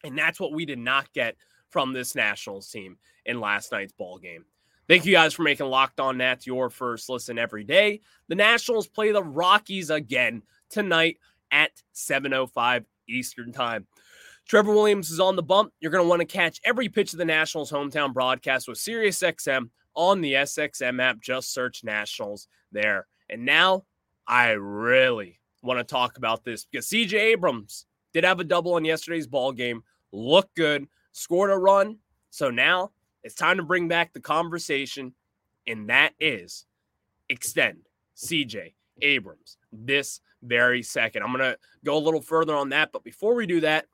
And 0.03 0.17
that's 0.17 0.39
what 0.39 0.53
we 0.53 0.65
did 0.65 0.79
not 0.79 1.11
get 1.13 1.35
from 1.69 1.93
this 1.93 2.15
Nationals 2.15 2.69
team 2.69 2.97
in 3.25 3.39
last 3.39 3.71
night's 3.71 3.93
ball 3.93 4.17
game. 4.17 4.45
Thank 4.87 5.05
you 5.05 5.13
guys 5.13 5.33
for 5.33 5.43
making 5.43 5.67
Locked 5.67 5.99
On 5.99 6.17
Nats 6.17 6.45
your 6.45 6.69
first 6.69 7.07
listen 7.07 7.39
every 7.39 7.63
day. 7.63 8.01
The 8.27 8.35
Nationals 8.35 8.87
play 8.87 9.11
the 9.11 9.23
Rockies 9.23 9.89
again 9.89 10.43
tonight 10.69 11.19
at 11.51 11.71
7:05 11.93 12.85
Eastern 13.07 13.53
Time. 13.53 13.87
Trevor 14.45 14.73
Williams 14.73 15.09
is 15.09 15.21
on 15.21 15.37
the 15.37 15.43
bump. 15.43 15.71
You're 15.79 15.91
going 15.91 16.03
to 16.03 16.09
want 16.09 16.19
to 16.19 16.25
catch 16.25 16.59
every 16.65 16.89
pitch 16.89 17.13
of 17.13 17.19
the 17.19 17.25
Nationals 17.25 17.71
hometown 17.71 18.13
broadcast 18.13 18.67
with 18.67 18.77
SiriusXM 18.77 19.69
on 19.95 20.19
the 20.19 20.33
SXM 20.33 21.01
app. 21.01 21.21
Just 21.21 21.53
search 21.53 21.85
Nationals 21.85 22.49
there. 22.71 23.07
And 23.29 23.45
now 23.45 23.85
I 24.27 24.51
really 24.51 25.39
want 25.61 25.79
to 25.79 25.85
talk 25.85 26.17
about 26.17 26.43
this 26.43 26.65
because 26.65 26.87
CJ 26.87 27.13
Abrams 27.13 27.85
did 28.13 28.25
have 28.25 28.41
a 28.41 28.43
double 28.43 28.75
in 28.75 28.83
yesterday's 28.83 29.27
ball 29.27 29.53
game, 29.53 29.81
looked 30.11 30.55
good, 30.55 30.87
scored 31.13 31.51
a 31.51 31.57
run. 31.57 31.99
So 32.31 32.49
now 32.49 32.91
it's 33.23 33.35
time 33.35 33.57
to 33.57 33.63
bring 33.63 33.87
back 33.87 34.13
the 34.13 34.19
conversation, 34.19 35.13
and 35.67 35.89
that 35.89 36.13
is 36.19 36.65
extend 37.29 37.79
CJ 38.15 38.73
Abrams 39.01 39.57
this 39.71 40.19
very 40.43 40.83
second. 40.83 41.23
I'm 41.23 41.35
going 41.35 41.51
to 41.51 41.57
go 41.85 41.97
a 41.97 41.99
little 41.99 42.21
further 42.21 42.55
on 42.55 42.69
that. 42.69 42.91
But 42.91 43.03
before 43.03 43.33
we 43.33 43.45
do 43.45 43.61
that, 43.61 43.85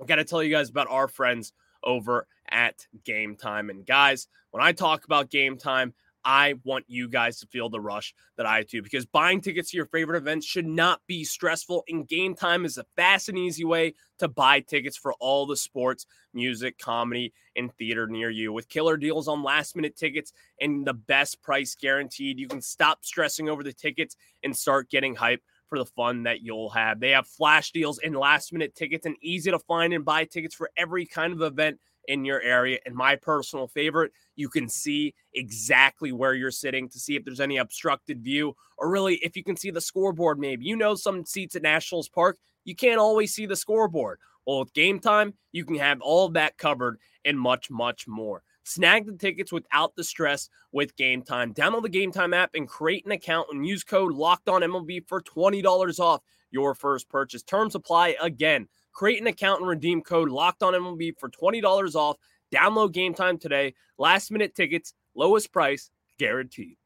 I 0.00 0.04
got 0.04 0.16
to 0.16 0.24
tell 0.24 0.42
you 0.42 0.50
guys 0.50 0.70
about 0.70 0.88
our 0.90 1.08
friends 1.08 1.52
over 1.82 2.26
at 2.50 2.86
Gametime. 3.04 3.70
And 3.70 3.86
guys, 3.86 4.28
when 4.50 4.62
I 4.62 4.72
talk 4.72 5.04
about 5.04 5.30
Gametime, 5.30 5.92
I 6.24 6.54
want 6.64 6.84
you 6.88 7.08
guys 7.08 7.38
to 7.40 7.46
feel 7.46 7.68
the 7.68 7.80
rush 7.80 8.14
that 8.36 8.46
I 8.46 8.62
do 8.62 8.82
because 8.82 9.06
buying 9.06 9.40
tickets 9.40 9.70
to 9.70 9.76
your 9.76 9.86
favorite 9.86 10.18
events 10.18 10.46
should 10.46 10.66
not 10.66 11.00
be 11.06 11.24
stressful. 11.24 11.84
And 11.88 12.06
Gametime 12.08 12.64
is 12.64 12.78
a 12.78 12.84
fast 12.96 13.28
and 13.28 13.38
easy 13.38 13.64
way 13.64 13.94
to 14.18 14.28
buy 14.28 14.60
tickets 14.60 14.96
for 14.96 15.14
all 15.14 15.46
the 15.46 15.56
sports, 15.56 16.06
music, 16.34 16.78
comedy, 16.78 17.32
and 17.56 17.72
theater 17.74 18.06
near 18.06 18.30
you. 18.30 18.52
With 18.52 18.68
killer 18.68 18.96
deals 18.96 19.28
on 19.28 19.42
last 19.42 19.76
minute 19.76 19.96
tickets 19.96 20.32
and 20.60 20.86
the 20.86 20.94
best 20.94 21.42
price 21.42 21.74
guaranteed, 21.74 22.38
you 22.38 22.48
can 22.48 22.60
stop 22.60 23.04
stressing 23.04 23.48
over 23.48 23.62
the 23.62 23.72
tickets 23.72 24.16
and 24.42 24.56
start 24.56 24.90
getting 24.90 25.14
hype 25.14 25.42
for 25.68 25.78
the 25.78 25.86
fun 25.86 26.24
that 26.24 26.42
you'll 26.42 26.70
have. 26.70 27.00
They 27.00 27.10
have 27.10 27.26
flash 27.26 27.70
deals 27.70 27.98
and 27.98 28.14
last 28.14 28.52
minute 28.52 28.74
tickets 28.74 29.06
and 29.06 29.16
easy 29.22 29.50
to 29.50 29.58
find 29.58 29.94
and 29.94 30.04
buy 30.04 30.24
tickets 30.24 30.54
for 30.54 30.70
every 30.76 31.06
kind 31.06 31.32
of 31.32 31.40
event 31.42 31.78
in 32.08 32.24
your 32.24 32.40
area. 32.40 32.78
And 32.86 32.94
my 32.94 33.16
personal 33.16 33.68
favorite, 33.68 34.12
you 34.36 34.48
can 34.48 34.68
see 34.68 35.14
exactly 35.34 36.12
where 36.12 36.34
you're 36.34 36.50
sitting 36.50 36.88
to 36.88 36.98
see 36.98 37.16
if 37.16 37.24
there's 37.24 37.40
any 37.40 37.58
obstructed 37.58 38.22
view 38.22 38.54
or 38.78 38.90
really 38.90 39.16
if 39.16 39.36
you 39.36 39.44
can 39.44 39.56
see 39.56 39.70
the 39.70 39.80
scoreboard. 39.80 40.38
Maybe 40.38 40.64
you 40.64 40.76
know 40.76 40.94
some 40.94 41.24
seats 41.24 41.56
at 41.56 41.62
Nationals 41.62 42.08
Park, 42.08 42.38
you 42.64 42.74
can't 42.74 42.98
always 43.00 43.34
see 43.34 43.46
the 43.46 43.56
scoreboard. 43.56 44.18
Well, 44.46 44.60
with 44.60 44.72
Gametime, 44.72 45.34
you 45.52 45.64
can 45.64 45.76
have 45.76 46.00
all 46.00 46.26
of 46.26 46.34
that 46.34 46.58
covered 46.58 46.98
and 47.24 47.38
much, 47.38 47.70
much 47.70 48.08
more. 48.08 48.42
Snag 48.64 49.06
the 49.06 49.12
tickets 49.16 49.52
without 49.52 49.96
the 49.96 50.04
stress 50.04 50.48
with 50.72 50.96
Gametime. 50.96 51.54
Download 51.54 51.82
the 51.82 51.88
Gametime 51.88 52.34
app 52.34 52.50
and 52.54 52.68
create 52.68 53.04
an 53.04 53.12
account 53.12 53.48
and 53.50 53.66
use 53.66 53.84
code 53.84 54.12
Locked 54.12 54.48
On 54.48 54.62
MLB 54.62 55.06
for 55.06 55.20
twenty 55.20 55.62
dollars 55.62 55.98
off 55.98 56.22
your 56.50 56.74
first 56.74 57.08
purchase. 57.08 57.42
Terms 57.42 57.74
apply 57.74 58.16
again. 58.20 58.68
Create 58.92 59.20
an 59.20 59.26
account 59.26 59.60
and 59.60 59.68
redeem 59.68 60.02
code 60.02 60.28
Locked 60.28 60.62
On 60.62 60.74
MLB 60.74 61.18
for 61.18 61.28
twenty 61.28 61.60
dollars 61.60 61.94
off. 61.94 62.16
Download 62.52 62.92
Gametime 62.92 63.40
today. 63.40 63.74
Last 63.98 64.30
minute 64.30 64.54
tickets, 64.54 64.94
lowest 65.14 65.52
price 65.52 65.90
guaranteed. 66.18 66.76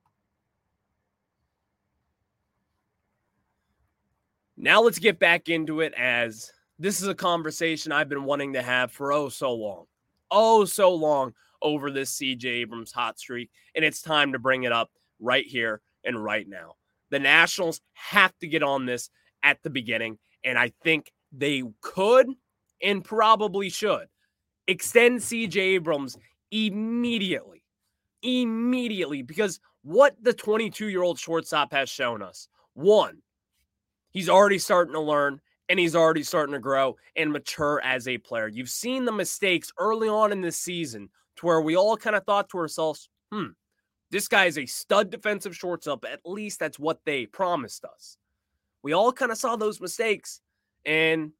Now 4.56 4.82
let's 4.82 4.98
get 4.98 5.18
back 5.18 5.48
into 5.48 5.80
it 5.80 5.94
as 5.94 6.52
this 6.78 7.00
is 7.00 7.08
a 7.08 7.14
conversation 7.14 7.92
I've 7.92 8.08
been 8.08 8.24
wanting 8.24 8.52
to 8.52 8.62
have 8.62 8.92
for 8.92 9.12
oh 9.12 9.28
so 9.28 9.52
long. 9.52 9.86
Oh 10.30 10.64
so 10.64 10.94
long 10.94 11.34
over 11.60 11.90
this 11.90 12.16
CJ 12.18 12.44
Abrams 12.44 12.92
hot 12.92 13.18
streak. 13.18 13.50
And 13.74 13.84
it's 13.84 14.02
time 14.02 14.32
to 14.32 14.38
bring 14.38 14.64
it 14.64 14.72
up 14.72 14.90
right 15.18 15.44
here 15.44 15.80
and 16.04 16.22
right 16.22 16.48
now. 16.48 16.74
The 17.10 17.18
Nationals 17.18 17.80
have 17.94 18.36
to 18.38 18.46
get 18.46 18.62
on 18.62 18.86
this 18.86 19.10
at 19.42 19.62
the 19.62 19.70
beginning. 19.70 20.18
And 20.44 20.58
I 20.58 20.72
think 20.82 21.12
they 21.36 21.62
could 21.80 22.28
and 22.82 23.04
probably 23.04 23.70
should 23.70 24.06
extend 24.66 25.20
CJ 25.20 25.56
Abrams 25.56 26.16
immediately. 26.50 27.62
Immediately. 28.22 29.22
Because 29.22 29.60
what 29.82 30.16
the 30.22 30.32
22 30.32 30.88
year 30.88 31.02
old 31.02 31.18
shortstop 31.18 31.72
has 31.72 31.88
shown 31.88 32.22
us 32.22 32.48
one, 32.74 33.18
he's 34.10 34.28
already 34.28 34.58
starting 34.58 34.94
to 34.94 35.00
learn 35.00 35.40
and 35.68 35.78
he's 35.78 35.96
already 35.96 36.22
starting 36.22 36.52
to 36.52 36.58
grow 36.58 36.96
and 37.16 37.32
mature 37.32 37.80
as 37.82 38.06
a 38.06 38.18
player. 38.18 38.48
You've 38.48 38.68
seen 38.68 39.04
the 39.04 39.12
mistakes 39.12 39.72
early 39.78 40.08
on 40.08 40.32
in 40.32 40.40
this 40.40 40.56
season 40.56 41.08
to 41.36 41.46
where 41.46 41.60
we 41.60 41.76
all 41.76 41.96
kind 41.96 42.16
of 42.16 42.24
thought 42.24 42.48
to 42.50 42.58
ourselves, 42.58 43.08
hmm, 43.32 43.48
this 44.10 44.28
guy 44.28 44.44
is 44.44 44.58
a 44.58 44.66
stud 44.66 45.10
defensive 45.10 45.56
shortstop. 45.56 46.04
At 46.04 46.20
least 46.24 46.60
that's 46.60 46.78
what 46.78 47.00
they 47.04 47.26
promised 47.26 47.84
us. 47.84 48.16
We 48.82 48.92
all 48.92 49.12
kind 49.12 49.32
of 49.32 49.38
saw 49.38 49.56
those 49.56 49.80
mistakes. 49.80 50.40
And 50.86 51.32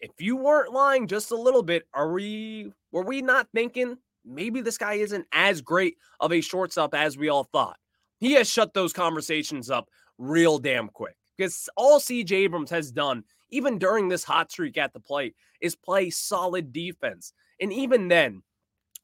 if 0.00 0.12
you 0.18 0.36
weren't 0.36 0.72
lying 0.72 1.06
just 1.06 1.30
a 1.30 1.36
little 1.36 1.62
bit, 1.62 1.86
are 1.92 2.12
we 2.12 2.72
were 2.92 3.04
we 3.04 3.22
not 3.22 3.48
thinking 3.54 3.96
maybe 4.24 4.60
this 4.60 4.78
guy 4.78 4.94
isn't 4.94 5.26
as 5.32 5.60
great 5.60 5.96
of 6.20 6.32
a 6.32 6.40
shortstop 6.40 6.94
as 6.94 7.16
we 7.16 7.28
all 7.28 7.44
thought? 7.44 7.76
He 8.18 8.32
has 8.32 8.50
shut 8.50 8.74
those 8.74 8.92
conversations 8.92 9.70
up 9.70 9.88
real 10.18 10.58
damn 10.58 10.88
quick 10.88 11.16
because 11.36 11.68
all 11.76 11.98
CJ 11.98 12.32
Abrams 12.32 12.70
has 12.70 12.90
done, 12.90 13.24
even 13.50 13.78
during 13.78 14.08
this 14.08 14.24
hot 14.24 14.50
streak 14.50 14.76
at 14.78 14.92
the 14.92 15.00
plate, 15.00 15.34
is 15.60 15.74
play 15.74 16.10
solid 16.10 16.72
defense. 16.72 17.32
And 17.60 17.72
even 17.72 18.08
then, 18.08 18.42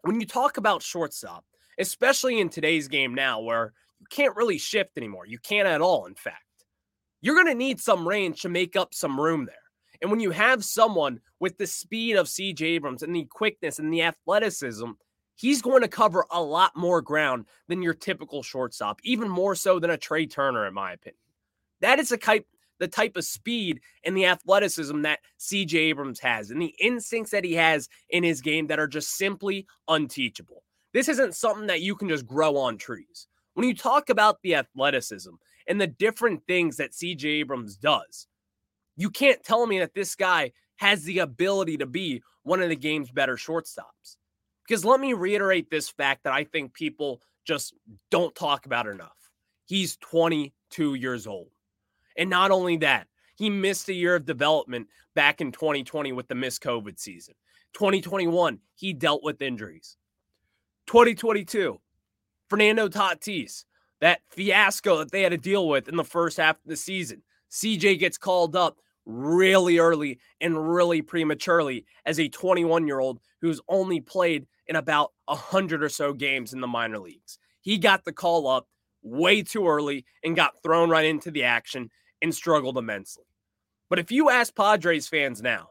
when 0.03 0.21
you 0.21 0.27
talk 0.27 0.57
about 0.57 0.83
shortstop, 0.83 1.45
especially 1.79 2.41
in 2.41 2.49
today's 2.49 2.89
game 2.89 3.15
now 3.15 3.41
where 3.41 3.73
you 4.01 4.07
can't 4.11 4.37
really 4.37 4.59
shift 4.59 4.97
anymore, 4.97 5.27
you 5.27 5.39
can't 5.39 5.69
at 5.69 5.81
all, 5.81 6.07
in 6.07 6.15
fact, 6.15 6.43
you're 7.21 7.35
going 7.35 7.47
to 7.47 7.55
need 7.55 7.81
some 7.81 8.07
range 8.07 8.43
to 8.43 8.49
make 8.49 8.77
up 8.77 8.95
some 8.95 9.21
room 9.21 9.47
there. 9.47 9.57
And 10.01 10.11
when 10.11 10.21
you 10.21 10.31
have 10.31 10.65
someone 10.65 11.21
with 11.41 11.59
the 11.59 11.67
speed 11.67 12.17
of 12.17 12.27
CJ 12.27 12.63
Abrams 12.63 13.03
and 13.03 13.15
the 13.15 13.25
quickness 13.25 13.79
and 13.79 13.93
the 13.93 14.03
athleticism, 14.03 14.91
he's 15.35 15.63
going 15.63 15.83
to 15.83 15.89
cover 15.89 16.27
a 16.31 16.43
lot 16.43 16.77
more 16.77 17.01
ground 17.01 17.47
than 17.69 17.83
your 17.83 17.95
typical 17.95 18.43
shortstop, 18.43 19.01
even 19.05 19.29
more 19.29 19.55
so 19.55 19.79
than 19.79 19.91
a 19.91 19.97
Trea 19.97 20.27
Turner, 20.27 20.67
in 20.67 20.75
my 20.75 20.93
opinion. 20.93 21.19
That 21.81 21.99
is 21.99 22.13
a 22.13 22.17
type 22.17 22.47
the 22.79 22.89
type 22.89 23.17
of 23.17 23.25
speed 23.25 23.81
and 24.05 24.17
the 24.17 24.27
athleticism 24.27 25.03
that 25.03 25.21
CJ 25.41 25.75
Abrams 25.75 26.21
has 26.21 26.51
and 26.51 26.61
the 26.61 26.75
instincts 26.79 27.31
that 27.31 27.45
he 27.45 27.55
has 27.55 27.89
in 28.11 28.23
his 28.23 28.41
game 28.41 28.67
that 28.67 28.79
are 28.79 28.89
just 28.89 29.17
simply 29.17 29.67
unteachable. 29.89 30.63
This 30.93 31.09
isn't 31.09 31.35
something 31.35 31.67
that 31.69 31.83
you 31.83 31.95
can 31.95 32.09
just 32.09 32.27
grow 32.27 32.57
on 32.57 32.79
trees. 32.79 33.29
When 33.55 33.67
you 33.67 33.75
talk 33.75 34.11
about 34.11 34.43
the 34.43 34.55
athleticism 34.57 35.31
and 35.67 35.81
the 35.81 35.87
different 35.87 36.43
things 36.47 36.77
that 36.77 36.93
CJ 36.93 37.25
Abrams 37.25 37.77
does, 37.77 38.27
you 38.97 39.11
can't 39.11 39.43
tell 39.43 39.67
me 39.67 39.79
that 39.79 39.95
this 39.95 40.15
guy 40.15 40.53
has 40.77 41.05
the 41.05 41.21
ability 41.21 41.79
to 41.79 41.87
be 41.87 42.23
one 42.43 42.63
of 42.63 42.69
the 42.69 42.77
game's 42.77 43.11
better 43.11 43.37
shortstops. 43.37 44.17
Because 44.67 44.85
let 44.85 45.01
me 45.01 45.13
reiterate 45.13 45.71
this 45.71 45.89
fact 45.89 46.25
that 46.25 46.33
I 46.33 46.45
think 46.45 46.75
people 46.75 47.21
just 47.47 47.75
don't 48.11 48.35
talk 48.35 48.67
about 48.67 48.87
enough. 48.87 49.13
He's 49.67 49.97
22 49.99 50.95
years 50.95 51.27
old. 51.27 51.49
And 52.17 52.31
not 52.31 52.51
only 52.51 52.77
that, 52.79 53.07
he 53.37 53.51
missed 53.51 53.89
a 53.89 53.95
year 53.95 54.17
of 54.17 54.25
development 54.25 54.89
back 55.15 55.41
in 55.41 55.53
2020 55.53 56.13
with 56.13 56.29
the 56.29 56.35
missed 56.35 56.63
COVID 56.63 56.99
season. 56.99 57.35
2021, 57.75 58.59
he 58.75 58.93
dealt 58.93 59.23
with 59.23 59.43
injuries. 59.43 59.97
2022, 60.87 61.79
Fernando 62.49 62.89
Tatis, 62.89 63.65
that 64.01 64.21
fiasco 64.31 64.99
that 64.99 65.11
they 65.11 65.23
had 65.23 65.33
to 65.33 65.39
deal 65.39 65.69
with 65.69 65.89
in 65.89 65.97
the 65.97 66.05
first 66.05 66.39
half 66.39 66.57
of 66.57 66.67
the 66.67 66.77
season. 66.77 67.23
CJ 67.51 67.99
gets 67.99 68.19
called 68.19 68.57
up 68.57 68.79
really 69.07 69.79
early 69.79 70.19
and 70.41 70.75
really 70.75 71.01
prematurely 71.01 71.87
as 72.05 72.19
a 72.21 72.29
21 72.29 72.87
year 72.87 72.99
old 72.99 73.21
who's 73.41 73.61
only 73.69 74.01
played 74.01 74.47
in 74.67 74.77
about 74.77 75.13
100 75.27 75.83
or 75.83 75.89
so 75.89 76.13
games 76.13 76.53
in 76.53 76.61
the 76.61 76.67
minor 76.67 76.99
leagues. 76.99 77.39
He 77.61 77.79
got 77.79 78.05
the 78.05 78.13
call 78.13 78.49
up 78.49 78.67
way 79.03 79.43
too 79.43 79.69
early 79.69 80.05
and 80.25 80.37
got 80.37 80.63
thrown 80.63 80.91
right 80.91 81.05
into 81.05 81.31
the 81.31 81.45
action 81.45 81.91
and 82.21 82.35
struggled 82.35 82.77
immensely. 82.77 83.25
But 83.89 84.01
if 84.01 84.11
you 84.11 84.31
ask 84.31 84.55
Padres 84.55 85.07
fans 85.07 85.41
now, 85.41 85.71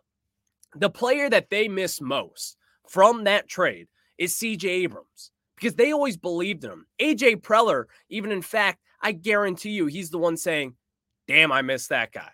the 0.74 0.90
player 0.90 1.30
that 1.30 1.50
they 1.50 1.68
miss 1.68 2.00
most 2.00 2.58
from 2.88 3.26
that 3.26 3.48
trade 3.48 3.88
is 4.18 4.34
CJ 4.36 4.64
Abrams 4.66 5.32
because 5.56 5.76
they 5.76 5.92
always 5.92 6.18
believed 6.18 6.64
in 6.64 6.72
him. 6.72 6.86
AJ 7.02 7.42
Preller, 7.42 7.86
even 8.10 8.32
in 8.32 8.42
fact, 8.42 8.80
I 9.02 9.12
guarantee 9.12 9.72
you, 9.72 9.86
he's 9.88 10.10
the 10.10 10.18
one 10.18 10.38
saying, 10.38 10.76
Damn, 11.28 11.52
I 11.52 11.64
miss 11.64 11.88
that 11.88 12.12
guy. 12.12 12.30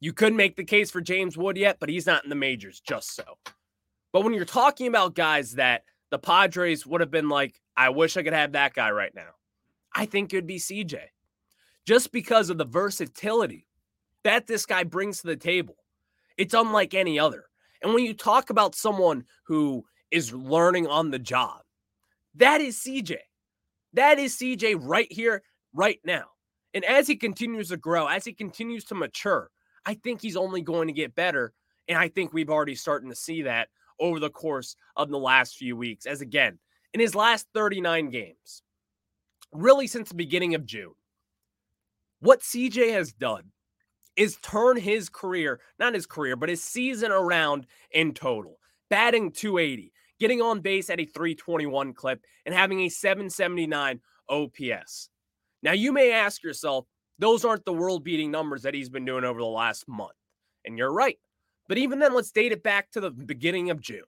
You 0.00 0.12
could 0.12 0.34
make 0.34 0.56
the 0.56 0.64
case 0.64 0.90
for 0.90 1.00
James 1.00 1.36
Wood 1.36 1.56
yet, 1.56 1.76
but 1.78 1.90
he's 1.90 2.06
not 2.06 2.24
in 2.24 2.30
the 2.30 2.36
majors, 2.36 2.80
just 2.80 3.14
so. 3.14 3.24
But 4.12 4.24
when 4.24 4.32
you're 4.32 4.44
talking 4.44 4.86
about 4.86 5.14
guys 5.14 5.52
that 5.52 5.84
the 6.10 6.18
Padres 6.18 6.86
would 6.86 7.00
have 7.00 7.10
been 7.10 7.28
like, 7.28 7.60
I 7.76 7.90
wish 7.90 8.16
I 8.16 8.22
could 8.22 8.32
have 8.32 8.52
that 8.52 8.74
guy 8.74 8.90
right 8.90 9.14
now, 9.14 9.30
I 9.94 10.06
think 10.06 10.32
it 10.32 10.36
would 10.38 10.46
be 10.46 10.58
CJ 10.58 11.00
just 11.86 12.12
because 12.12 12.50
of 12.50 12.58
the 12.58 12.64
versatility 12.64 13.66
that 14.24 14.46
this 14.46 14.66
guy 14.66 14.84
brings 14.84 15.20
to 15.20 15.26
the 15.26 15.36
table. 15.36 15.76
It's 16.36 16.54
unlike 16.54 16.94
any 16.94 17.18
other. 17.18 17.44
And 17.82 17.94
when 17.94 18.04
you 18.04 18.14
talk 18.14 18.50
about 18.50 18.74
someone 18.74 19.24
who 19.44 19.84
is 20.10 20.32
learning 20.32 20.86
on 20.86 21.10
the 21.10 21.18
job, 21.18 21.62
that 22.34 22.60
is 22.60 22.78
CJ. 22.78 23.16
That 23.94 24.18
is 24.18 24.36
CJ 24.36 24.78
right 24.80 25.10
here, 25.10 25.42
right 25.74 25.98
now. 26.04 26.26
And 26.74 26.84
as 26.84 27.06
he 27.08 27.16
continues 27.16 27.70
to 27.70 27.76
grow, 27.76 28.06
as 28.06 28.24
he 28.24 28.32
continues 28.32 28.84
to 28.86 28.94
mature, 28.94 29.50
I 29.86 29.94
think 29.94 30.20
he's 30.20 30.36
only 30.36 30.62
going 30.62 30.88
to 30.88 30.94
get 30.94 31.14
better. 31.14 31.52
And 31.88 31.98
I 31.98 32.08
think 32.08 32.32
we've 32.32 32.50
already 32.50 32.74
starting 32.74 33.10
to 33.10 33.16
see 33.16 33.42
that 33.42 33.68
over 33.98 34.20
the 34.20 34.30
course 34.30 34.76
of 34.96 35.10
the 35.10 35.18
last 35.18 35.56
few 35.56 35.76
weeks. 35.76 36.06
As 36.06 36.20
again, 36.20 36.58
in 36.94 37.00
his 37.00 37.14
last 37.14 37.46
39 37.54 38.10
games, 38.10 38.62
really 39.52 39.86
since 39.86 40.08
the 40.08 40.14
beginning 40.14 40.54
of 40.54 40.66
June, 40.66 40.94
what 42.20 42.40
CJ 42.40 42.92
has 42.92 43.12
done 43.12 43.44
is 44.16 44.36
turn 44.42 44.76
his 44.76 45.08
career, 45.08 45.60
not 45.78 45.94
his 45.94 46.06
career, 46.06 46.36
but 46.36 46.48
his 46.48 46.62
season 46.62 47.10
around 47.10 47.66
in 47.92 48.12
total. 48.12 48.58
Batting 48.90 49.32
280, 49.32 49.92
getting 50.18 50.42
on 50.42 50.60
base 50.60 50.90
at 50.90 51.00
a 51.00 51.06
321 51.06 51.94
clip, 51.94 52.20
and 52.44 52.54
having 52.54 52.80
a 52.80 52.88
779 52.88 54.00
OPS. 54.28 55.08
Now, 55.62 55.72
you 55.72 55.92
may 55.92 56.12
ask 56.12 56.42
yourself, 56.42 56.86
those 57.20 57.44
aren't 57.44 57.64
the 57.64 57.72
world 57.72 58.02
beating 58.02 58.30
numbers 58.30 58.62
that 58.62 58.74
he's 58.74 58.88
been 58.88 59.04
doing 59.04 59.24
over 59.24 59.38
the 59.38 59.46
last 59.46 59.86
month. 59.86 60.16
And 60.64 60.76
you're 60.76 60.92
right. 60.92 61.18
But 61.68 61.78
even 61.78 61.98
then, 62.00 62.14
let's 62.14 62.32
date 62.32 62.52
it 62.52 62.62
back 62.62 62.90
to 62.92 63.00
the 63.00 63.10
beginning 63.10 63.70
of 63.70 63.80
June. 63.80 64.02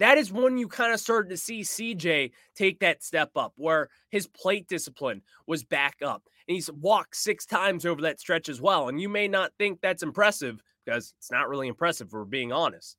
That 0.00 0.18
is 0.18 0.32
when 0.32 0.58
you 0.58 0.66
kind 0.66 0.92
of 0.92 1.00
started 1.00 1.28
to 1.30 1.36
see 1.36 1.60
CJ 1.60 2.32
take 2.56 2.80
that 2.80 3.02
step 3.02 3.30
up 3.36 3.52
where 3.56 3.88
his 4.10 4.26
plate 4.26 4.66
discipline 4.66 5.22
was 5.46 5.62
back 5.62 5.96
up. 6.04 6.24
And 6.48 6.54
he's 6.54 6.70
walked 6.70 7.16
six 7.16 7.46
times 7.46 7.86
over 7.86 8.02
that 8.02 8.18
stretch 8.18 8.48
as 8.48 8.60
well. 8.60 8.88
And 8.88 9.00
you 9.00 9.08
may 9.08 9.28
not 9.28 9.52
think 9.58 9.80
that's 9.80 10.02
impressive 10.02 10.60
because 10.84 11.14
it's 11.18 11.30
not 11.30 11.48
really 11.48 11.68
impressive, 11.68 12.08
if 12.08 12.12
we're 12.12 12.24
being 12.24 12.52
honest. 12.52 12.96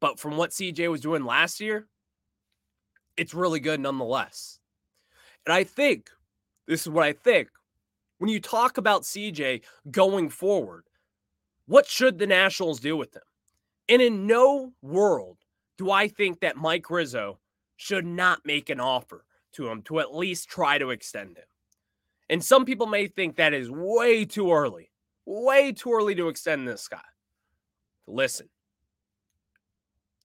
But 0.00 0.18
from 0.18 0.36
what 0.36 0.50
CJ 0.50 0.90
was 0.90 1.00
doing 1.00 1.24
last 1.24 1.60
year, 1.60 1.86
it's 3.16 3.32
really 3.32 3.60
good 3.60 3.80
nonetheless. 3.80 4.58
And 5.46 5.54
I 5.54 5.64
think 5.64 6.10
this 6.66 6.82
is 6.82 6.88
what 6.88 7.04
I 7.04 7.12
think 7.12 7.48
when 8.24 8.32
you 8.32 8.40
talk 8.40 8.78
about 8.78 9.02
CJ 9.02 9.60
going 9.90 10.30
forward, 10.30 10.84
what 11.66 11.86
should 11.86 12.18
the 12.18 12.26
Nationals 12.26 12.80
do 12.80 12.96
with 12.96 13.14
him? 13.14 13.22
And 13.90 14.00
in 14.00 14.26
no 14.26 14.72
world 14.80 15.36
do 15.76 15.90
I 15.90 16.08
think 16.08 16.40
that 16.40 16.56
Mike 16.56 16.88
Rizzo 16.88 17.38
should 17.76 18.06
not 18.06 18.40
make 18.46 18.70
an 18.70 18.80
offer 18.80 19.26
to 19.52 19.68
him 19.68 19.82
to 19.82 20.00
at 20.00 20.14
least 20.14 20.48
try 20.48 20.78
to 20.78 20.88
extend 20.88 21.36
him. 21.36 21.44
And 22.30 22.42
some 22.42 22.64
people 22.64 22.86
may 22.86 23.08
think 23.08 23.36
that 23.36 23.52
is 23.52 23.70
way 23.70 24.24
too 24.24 24.54
early, 24.54 24.90
way 25.26 25.72
too 25.72 25.92
early 25.92 26.14
to 26.14 26.28
extend 26.28 26.66
this 26.66 26.88
guy. 26.88 27.04
Listen, 28.06 28.48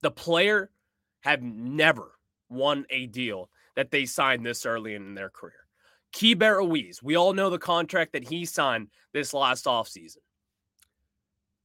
the 0.03 0.11
player 0.11 0.71
have 1.19 1.41
never 1.41 2.13
won 2.47 2.85
a 2.91 3.07
deal 3.07 3.49
that 3.75 3.91
they 3.91 4.05
signed 4.05 4.45
this 4.45 4.65
early 4.65 4.95
in 4.95 5.15
their 5.15 5.29
career. 5.29 5.65
Keibert 6.13 6.57
Ruiz, 6.57 7.03
we 7.03 7.15
all 7.15 7.33
know 7.33 7.49
the 7.49 7.59
contract 7.59 8.13
that 8.13 8.27
he 8.27 8.45
signed 8.45 8.87
this 9.13 9.33
last 9.33 9.65
offseason. 9.65 10.17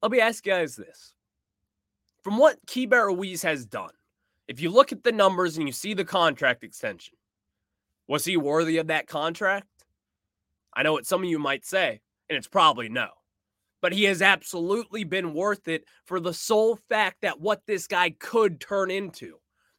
Let 0.03 0.13
me 0.13 0.21
ask 0.21 0.45
you 0.45 0.53
guys 0.53 0.77
this. 0.77 1.15
From 2.23 2.39
what 2.39 2.65
Keibert 2.67 3.07
Ruiz 3.07 3.43
has 3.43 3.67
done, 3.67 3.91
if 4.49 4.61
you 4.61 4.71
look 4.71 4.93
at 4.93 5.03
the 5.03 5.13
numbers 5.13 5.57
and 5.57 5.67
you 5.67 5.73
see 5.73 5.95
the 5.95 6.05
contract 6.05 6.63
extension, 6.63 7.15
was 8.07 8.25
he 8.25 8.37
worthy 8.37 8.77
of 8.79 8.89
that 8.89 9.07
contract? 9.07 9.67
I 10.75 10.83
know 10.83 10.93
what 10.93 11.07
some 11.07 11.23
of 11.23 11.31
you 11.31 11.39
might 11.39 11.65
say, 11.65 12.01
and 12.29 12.37
it's 12.37 12.49
probably 12.49 12.89
no. 12.89 13.09
But 13.81 13.93
he 13.93 14.05
has 14.05 14.23
absolutely 14.23 15.05
been 15.05 15.35
worth 15.35 15.69
it 15.69 15.85
for 16.05 16.21
the 16.21 16.35
sole 16.35 16.79
fact 16.89 17.19
that 17.23 17.41
what 17.41 17.63
this 17.67 17.87
guy 17.87 18.11
could 18.11 18.61
turn 18.61 18.91
into. 18.91 19.37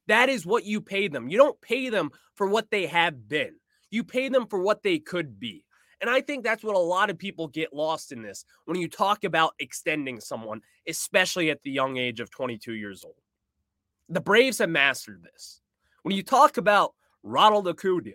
That 0.07 0.29
is 0.29 0.45
what 0.45 0.63
you 0.63 0.81
pay 0.81 1.07
them. 1.07 1.27
You 1.27 1.38
don't 1.38 1.60
pay 1.62 1.89
them 1.89 2.12
for 2.36 2.48
what 2.48 2.69
they 2.69 2.86
have 2.86 3.27
been. 3.27 3.55
You 3.95 4.03
pay 4.03 4.27
them 4.27 4.45
for 4.47 4.59
what 4.59 4.83
they 4.83 4.99
could 4.99 5.39
be. 5.39 5.63
And 6.01 6.09
I 6.09 6.19
think 6.19 6.43
that's 6.43 6.65
what 6.65 6.75
a 6.75 6.79
lot 6.79 7.09
of 7.09 7.17
people 7.17 7.47
get 7.47 7.73
lost 7.73 8.11
in 8.11 8.21
this 8.21 8.43
when 8.65 8.77
you 8.77 8.89
talk 8.89 9.23
about 9.23 9.53
extending 9.59 10.19
someone, 10.19 10.59
especially 10.85 11.49
at 11.49 11.63
the 11.63 11.71
young 11.71 11.95
age 11.95 12.19
of 12.19 12.29
22 12.29 12.73
years 12.73 13.05
old. 13.05 13.15
The 14.09 14.19
Braves 14.19 14.57
have 14.57 14.69
mastered 14.69 15.23
this. 15.23 15.61
When 16.03 16.13
you 16.13 16.23
talk 16.23 16.57
about 16.57 16.93
Ronald 17.23 17.70
Acuna, 17.70 18.11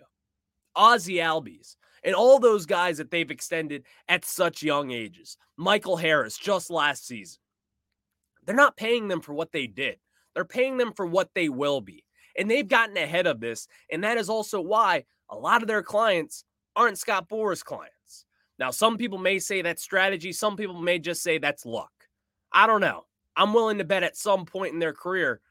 Ozzie 0.75 1.15
Albies, 1.15 1.77
and 2.03 2.13
all 2.13 2.37
those 2.37 2.67
guys 2.67 2.99
that 2.99 3.09
they've 3.09 3.31
extended 3.31 3.83
at 4.07 4.23
such 4.23 4.61
young 4.61 4.91
ages, 4.91 5.35
Michael 5.57 5.97
Harris 5.97 6.37
just 6.37 6.69
last 6.69 7.07
season, 7.07 7.41
they're 8.45 8.55
not 8.55 8.77
paying 8.77 9.07
them 9.07 9.21
for 9.21 9.33
what 9.33 9.51
they 9.51 9.65
did. 9.65 9.97
They're 10.35 10.45
paying 10.45 10.77
them 10.77 10.93
for 10.93 11.07
what 11.07 11.31
they 11.33 11.49
will 11.49 11.81
be. 11.81 12.03
And 12.37 12.49
they've 12.49 12.67
gotten 12.67 12.97
ahead 12.97 13.27
of 13.27 13.39
this. 13.39 13.67
And 13.91 14.03
that 14.03 14.17
is 14.17 14.29
also 14.29 14.61
why 14.61 15.03
a 15.31 15.37
lot 15.37 15.61
of 15.61 15.67
their 15.67 15.81
clients 15.81 16.43
aren't 16.75 16.97
Scott 16.97 17.29
Boras 17.29 17.63
clients. 17.63 18.25
Now, 18.59 18.69
some 18.69 18.97
people 18.97 19.17
may 19.17 19.39
say 19.39 19.61
that's 19.61 19.81
strategy. 19.81 20.31
Some 20.31 20.55
people 20.55 20.79
may 20.79 20.99
just 20.99 21.23
say 21.23 21.37
that's 21.37 21.65
luck. 21.65 21.91
I 22.51 22.67
don't 22.67 22.81
know. 22.81 23.05
I'm 23.35 23.53
willing 23.53 23.77
to 23.79 23.83
bet 23.83 24.03
at 24.03 24.17
some 24.17 24.45
point 24.45 24.73
in 24.73 24.79
their 24.79 24.93
career, 24.93 25.41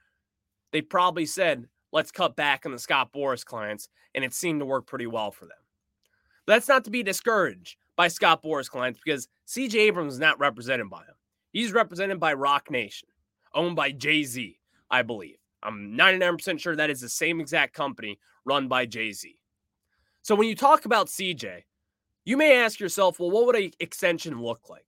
they 0.73 0.83
probably 0.83 1.27
said, 1.27 1.67
let's 1.93 2.13
cut 2.13 2.37
back 2.37 2.67
on 2.67 2.73
the 2.73 2.79
Scott 2.79 3.13
Boras 3.13 3.45
clients. 3.45 3.89
And 4.15 4.25
it 4.25 4.35
seemed 4.35 4.61
to 4.61 4.67
work 4.67 4.87
pretty 4.87 5.07
well 5.07 5.31
for 5.31 5.47
them. 5.47 5.57
But 6.47 6.55
that's 6.55 6.69
not 6.69 6.85
to 6.85 6.91
be 6.91 7.03
discouraged 7.03 7.77
by 7.97 8.09
Scott 8.09 8.43
Boras 8.43 8.71
clients 8.71 9.01
because 9.05 9.29
CJ 9.49 9.75
Abrams 9.75 10.15
is 10.15 10.21
not 10.21 10.39
represented 10.39 10.91
by 10.91 11.01
him. 11.01 11.15
He's 11.53 11.73
represented 11.73 12.21
by 12.21 12.35
Roc 12.35 12.71
Nation, 12.71 13.09
owned 13.55 13.77
by 13.77 13.93
Jay 13.93 14.23
Z, 14.25 14.59
I 14.91 15.03
believe. 15.03 15.39
I'm 15.63 15.97
99% 15.97 16.59
sure 16.61 16.77
that 16.77 16.91
is 16.91 17.01
the 17.01 17.09
same 17.09 17.41
exact 17.41 17.75
company 17.75 18.19
run 18.45 18.69
by 18.69 18.87
Jay 18.87 19.13
Z. 19.13 19.40
So 20.23 20.35
when 20.35 20.49
you 20.49 20.55
talk 20.55 20.85
about 20.85 21.09
CJ, 21.09 21.63
you 22.25 22.37
may 22.37 22.57
ask 22.57 22.79
yourself, 22.79 23.19
well, 23.19 23.31
what 23.31 23.47
would 23.47 23.57
an 23.57 23.71
extension 23.81 24.41
look 24.41 24.69
like? 24.69 24.85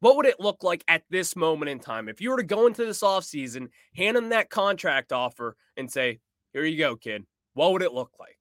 What 0.00 0.16
would 0.16 0.26
it 0.26 0.40
look 0.40 0.62
like 0.62 0.84
at 0.88 1.02
this 1.10 1.36
moment 1.36 1.70
in 1.70 1.78
time? 1.78 2.08
If 2.08 2.20
you 2.20 2.30
were 2.30 2.36
to 2.38 2.42
go 2.42 2.66
into 2.66 2.84
this 2.84 3.02
offseason, 3.02 3.68
hand 3.96 4.16
him 4.16 4.30
that 4.30 4.50
contract 4.50 5.12
offer 5.12 5.56
and 5.76 5.90
say, 5.90 6.20
here 6.52 6.64
you 6.64 6.78
go, 6.78 6.96
kid, 6.96 7.24
what 7.54 7.72
would 7.72 7.82
it 7.82 7.92
look 7.92 8.12
like? 8.18 8.38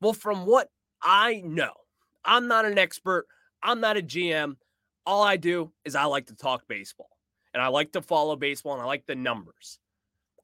Well, 0.00 0.12
from 0.12 0.46
what 0.46 0.68
I 1.02 1.42
know, 1.44 1.72
I'm 2.24 2.48
not 2.48 2.64
an 2.64 2.78
expert, 2.78 3.26
I'm 3.62 3.80
not 3.80 3.96
a 3.96 4.02
GM. 4.02 4.56
All 5.06 5.22
I 5.22 5.36
do 5.36 5.72
is 5.84 5.94
I 5.94 6.04
like 6.04 6.26
to 6.26 6.34
talk 6.34 6.68
baseball 6.68 7.10
and 7.54 7.62
I 7.62 7.68
like 7.68 7.92
to 7.92 8.02
follow 8.02 8.36
baseball 8.36 8.74
and 8.74 8.82
I 8.82 8.86
like 8.86 9.06
the 9.06 9.14
numbers. 9.14 9.78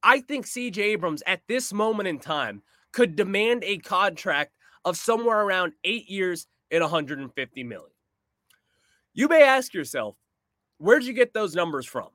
I 0.02 0.20
think 0.20 0.46
CJ 0.46 0.78
Abrams 0.78 1.22
at 1.26 1.42
this 1.48 1.72
moment 1.72 2.08
in 2.08 2.18
time 2.18 2.62
could 2.92 3.16
demand 3.16 3.64
a 3.64 3.78
contract 3.78 4.52
of 4.86 4.96
somewhere 4.96 5.42
around 5.42 5.72
eight 5.84 6.08
years 6.08 6.46
and 6.70 6.80
150 6.80 7.64
million. 7.64 7.90
You 9.12 9.28
may 9.28 9.42
ask 9.42 9.74
yourself, 9.74 10.16
where'd 10.78 11.04
you 11.04 11.12
get 11.12 11.34
those 11.34 11.54
numbers 11.54 11.84
from? 11.86 12.08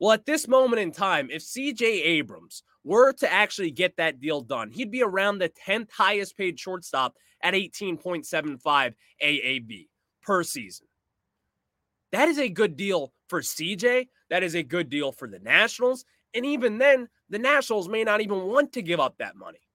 Well, 0.00 0.12
at 0.12 0.24
this 0.24 0.48
moment 0.48 0.80
in 0.80 0.90
time, 0.90 1.28
if 1.30 1.42
CJ 1.42 1.82
Abrams 1.82 2.62
were 2.82 3.12
to 3.14 3.30
actually 3.30 3.72
get 3.72 3.96
that 3.98 4.20
deal 4.20 4.40
done, 4.40 4.70
he'd 4.70 4.90
be 4.90 5.02
around 5.02 5.38
the 5.38 5.52
10th 5.66 5.90
highest 5.90 6.36
paid 6.36 6.58
shortstop 6.58 7.14
at 7.42 7.54
18.75 7.54 8.94
AAV 9.22 9.88
per 10.22 10.42
season. 10.42 10.86
That 12.12 12.28
is 12.28 12.38
a 12.38 12.48
good 12.48 12.76
deal 12.76 13.12
for 13.28 13.42
CJ. 13.42 14.08
That 14.30 14.42
is 14.42 14.54
a 14.54 14.62
good 14.62 14.88
deal 14.88 15.12
for 15.12 15.28
the 15.28 15.40
Nationals. 15.40 16.06
And 16.34 16.46
even 16.46 16.78
then, 16.78 17.08
the 17.28 17.38
Nationals 17.38 17.88
may 17.88 18.04
not 18.04 18.22
even 18.22 18.44
want 18.44 18.72
to 18.72 18.82
give 18.82 19.00
up 19.00 19.18
that 19.18 19.36
money. 19.36 19.67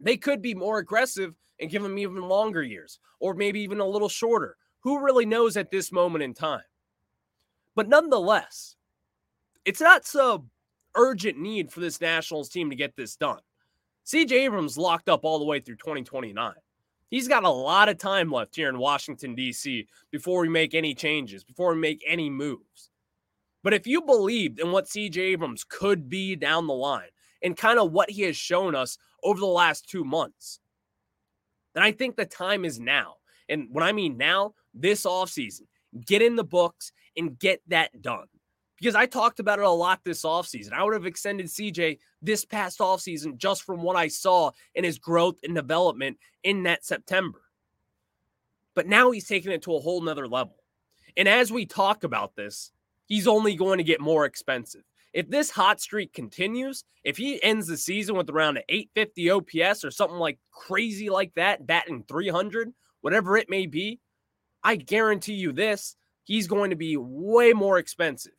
They 0.00 0.16
could 0.16 0.40
be 0.40 0.54
more 0.54 0.78
aggressive 0.78 1.34
and 1.60 1.70
give 1.70 1.84
him 1.84 1.98
even 1.98 2.22
longer 2.22 2.62
years, 2.62 2.98
or 3.20 3.34
maybe 3.34 3.60
even 3.60 3.80
a 3.80 3.86
little 3.86 4.08
shorter. 4.08 4.56
Who 4.80 5.04
really 5.04 5.26
knows 5.26 5.56
at 5.56 5.70
this 5.70 5.92
moment 5.92 6.24
in 6.24 6.32
time? 6.32 6.62
But 7.76 7.88
nonetheless, 7.88 8.76
it's 9.64 9.80
not 9.80 10.06
so 10.06 10.46
urgent 10.96 11.38
need 11.38 11.70
for 11.70 11.80
this 11.80 12.00
Nationals 12.00 12.48
team 12.48 12.70
to 12.70 12.76
get 12.76 12.96
this 12.96 13.16
done. 13.16 13.40
CJ 14.06 14.32
Abrams 14.32 14.78
locked 14.78 15.08
up 15.08 15.20
all 15.24 15.38
the 15.38 15.44
way 15.44 15.60
through 15.60 15.76
2029. 15.76 16.54
He's 17.10 17.28
got 17.28 17.44
a 17.44 17.50
lot 17.50 17.88
of 17.88 17.98
time 17.98 18.30
left 18.30 18.56
here 18.56 18.68
in 18.68 18.78
Washington, 18.78 19.34
D.C. 19.34 19.86
before 20.10 20.40
we 20.40 20.48
make 20.48 20.74
any 20.74 20.94
changes, 20.94 21.44
before 21.44 21.74
we 21.74 21.80
make 21.80 22.02
any 22.06 22.30
moves. 22.30 22.90
But 23.62 23.74
if 23.74 23.86
you 23.86 24.00
believed 24.00 24.58
in 24.60 24.72
what 24.72 24.86
CJ 24.86 25.16
Abrams 25.18 25.64
could 25.64 26.08
be 26.08 26.34
down 26.36 26.66
the 26.66 26.72
line 26.72 27.08
and 27.42 27.56
kind 27.56 27.78
of 27.78 27.92
what 27.92 28.10
he 28.10 28.22
has 28.22 28.36
shown 28.36 28.74
us 28.74 28.96
over 29.22 29.40
the 29.40 29.46
last 29.46 29.88
two 29.88 30.04
months, 30.04 30.60
then 31.74 31.82
I 31.82 31.92
think 31.92 32.16
the 32.16 32.24
time 32.24 32.64
is 32.64 32.80
now. 32.80 33.14
And 33.48 33.68
when 33.70 33.84
I 33.84 33.92
mean 33.92 34.16
now, 34.16 34.54
this 34.74 35.04
offseason, 35.04 35.62
get 36.06 36.22
in 36.22 36.36
the 36.36 36.44
books 36.44 36.92
and 37.16 37.38
get 37.38 37.60
that 37.68 38.00
done. 38.00 38.26
Because 38.78 38.94
I 38.94 39.06
talked 39.06 39.40
about 39.40 39.58
it 39.58 39.64
a 39.64 39.70
lot 39.70 40.00
this 40.04 40.22
offseason. 40.22 40.72
I 40.72 40.82
would 40.82 40.94
have 40.94 41.04
extended 41.04 41.46
CJ 41.46 41.98
this 42.22 42.44
past 42.46 42.78
offseason 42.78 43.36
just 43.36 43.64
from 43.64 43.82
what 43.82 43.96
I 43.96 44.08
saw 44.08 44.52
in 44.74 44.84
his 44.84 44.98
growth 44.98 45.38
and 45.44 45.54
development 45.54 46.16
in 46.44 46.62
that 46.62 46.84
September. 46.84 47.42
But 48.74 48.86
now 48.86 49.10
he's 49.10 49.26
taking 49.26 49.52
it 49.52 49.62
to 49.62 49.74
a 49.74 49.80
whole 49.80 50.00
nother 50.00 50.26
level. 50.26 50.56
And 51.16 51.28
as 51.28 51.52
we 51.52 51.66
talk 51.66 52.04
about 52.04 52.36
this, 52.36 52.72
he's 53.06 53.26
only 53.26 53.54
going 53.54 53.78
to 53.78 53.84
get 53.84 54.00
more 54.00 54.24
expensive. 54.24 54.84
If 55.12 55.28
this 55.28 55.50
hot 55.50 55.80
streak 55.80 56.12
continues, 56.12 56.84
if 57.02 57.16
he 57.16 57.42
ends 57.42 57.66
the 57.66 57.76
season 57.76 58.16
with 58.16 58.30
around 58.30 58.58
an 58.58 58.62
850 58.68 59.30
OPS 59.30 59.84
or 59.84 59.90
something 59.90 60.18
like 60.18 60.38
crazy 60.52 61.10
like 61.10 61.34
that, 61.34 61.66
batting 61.66 62.04
300, 62.06 62.72
whatever 63.00 63.36
it 63.36 63.50
may 63.50 63.66
be, 63.66 64.00
I 64.62 64.76
guarantee 64.76 65.34
you 65.34 65.52
this, 65.52 65.96
he's 66.24 66.46
going 66.46 66.70
to 66.70 66.76
be 66.76 66.96
way 66.96 67.52
more 67.52 67.78
expensive. 67.78 68.32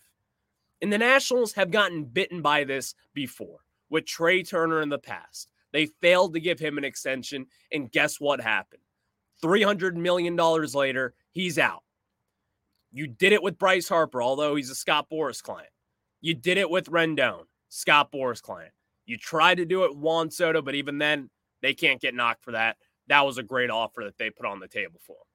And 0.82 0.92
the 0.92 0.98
Nationals 0.98 1.54
have 1.54 1.72
gotten 1.72 2.06
bitten 2.06 2.42
by 2.42 2.64
this 2.64 2.96
before 3.14 3.60
with 3.90 4.06
Trea 4.06 4.44
Turner 4.44 4.82
in 4.82 4.90
the 4.90 4.98
past. 4.98 5.50
They 5.74 5.88
failed 6.02 6.34
to 6.34 6.40
give 6.40 6.60
him 6.60 6.78
an 6.78 6.84
extension, 6.84 7.48
and 7.72 7.92
guess 7.92 8.20
what 8.20 8.42
happened? 8.42 8.82
$300 9.44 9.96
million 9.96 10.36
later, 10.36 11.14
he's 11.32 11.58
out. 11.58 11.84
You 12.92 13.08
did 13.08 13.32
it 13.32 13.44
with 13.44 13.58
Bryce 13.58 13.88
Harper, 13.88 14.22
although 14.22 14.56
he's 14.56 14.70
a 14.70 14.76
Scott 14.76 15.08
Boras 15.12 15.42
client. 15.42 15.70
You 16.22 16.36
did 16.36 16.58
it 16.58 16.70
with 16.70 16.90
Rendon, 16.90 17.46
Scott 17.70 18.12
Boras 18.12 18.42
client. 18.42 18.74
You 19.06 19.18
tried 19.18 19.56
to 19.56 19.66
do 19.66 19.84
it 19.84 19.98
Juan 19.98 20.30
Soto, 20.30 20.62
but 20.62 20.76
even 20.76 20.98
then, 20.98 21.30
they 21.62 21.74
can't 21.74 22.02
get 22.02 22.16
knocked 22.16 22.44
for 22.44 22.52
that. 22.52 22.78
That 23.08 23.26
was 23.26 23.38
a 23.38 23.44
great 23.44 23.70
offer 23.70 24.04
that 24.06 24.18
they 24.18 24.30
put 24.30 24.46
on 24.46 24.60
the 24.60 24.68
table 24.68 25.00
for 25.06 25.14
him. 25.14 25.32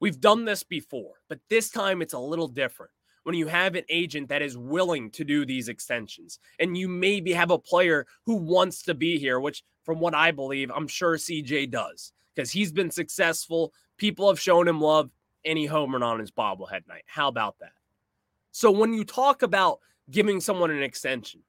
We've 0.00 0.20
done 0.20 0.44
this 0.44 0.62
before, 0.62 1.14
but 1.28 1.40
this 1.48 1.70
time 1.70 2.02
it's 2.02 2.14
a 2.14 2.18
little 2.18 2.48
different 2.48 2.92
when 3.24 3.34
you 3.34 3.46
have 3.46 3.74
an 3.74 3.84
agent 3.88 4.28
that 4.28 4.42
is 4.42 4.56
willing 4.58 5.10
to 5.12 5.24
do 5.24 5.46
these 5.46 5.68
extensions 5.68 6.38
and 6.58 6.76
you 6.76 6.88
maybe 6.88 7.32
have 7.32 7.50
a 7.50 7.58
player 7.58 8.06
who 8.26 8.34
wants 8.34 8.82
to 8.82 8.94
be 8.94 9.18
here, 9.18 9.38
which 9.38 9.62
from 9.84 10.00
what 10.00 10.14
I 10.14 10.30
believe, 10.30 10.70
I'm 10.74 10.88
sure 10.88 11.16
CJ 11.16 11.70
does 11.70 12.12
because 12.34 12.50
he's 12.50 12.72
been 12.72 12.90
successful. 12.90 13.72
People 13.96 14.28
have 14.28 14.40
shown 14.40 14.66
him 14.66 14.80
love 14.80 15.10
and 15.44 15.58
he 15.58 15.68
homered 15.68 16.04
on 16.04 16.18
his 16.18 16.30
bobblehead 16.30 16.88
night. 16.88 17.04
How 17.06 17.28
about 17.28 17.56
that? 17.60 17.72
So 18.52 18.70
when 18.70 18.92
you 18.92 19.04
talk 19.04 19.42
about 19.42 19.80
giving 20.10 20.40
someone 20.40 20.70
an 20.70 20.82
extension, 20.82 21.40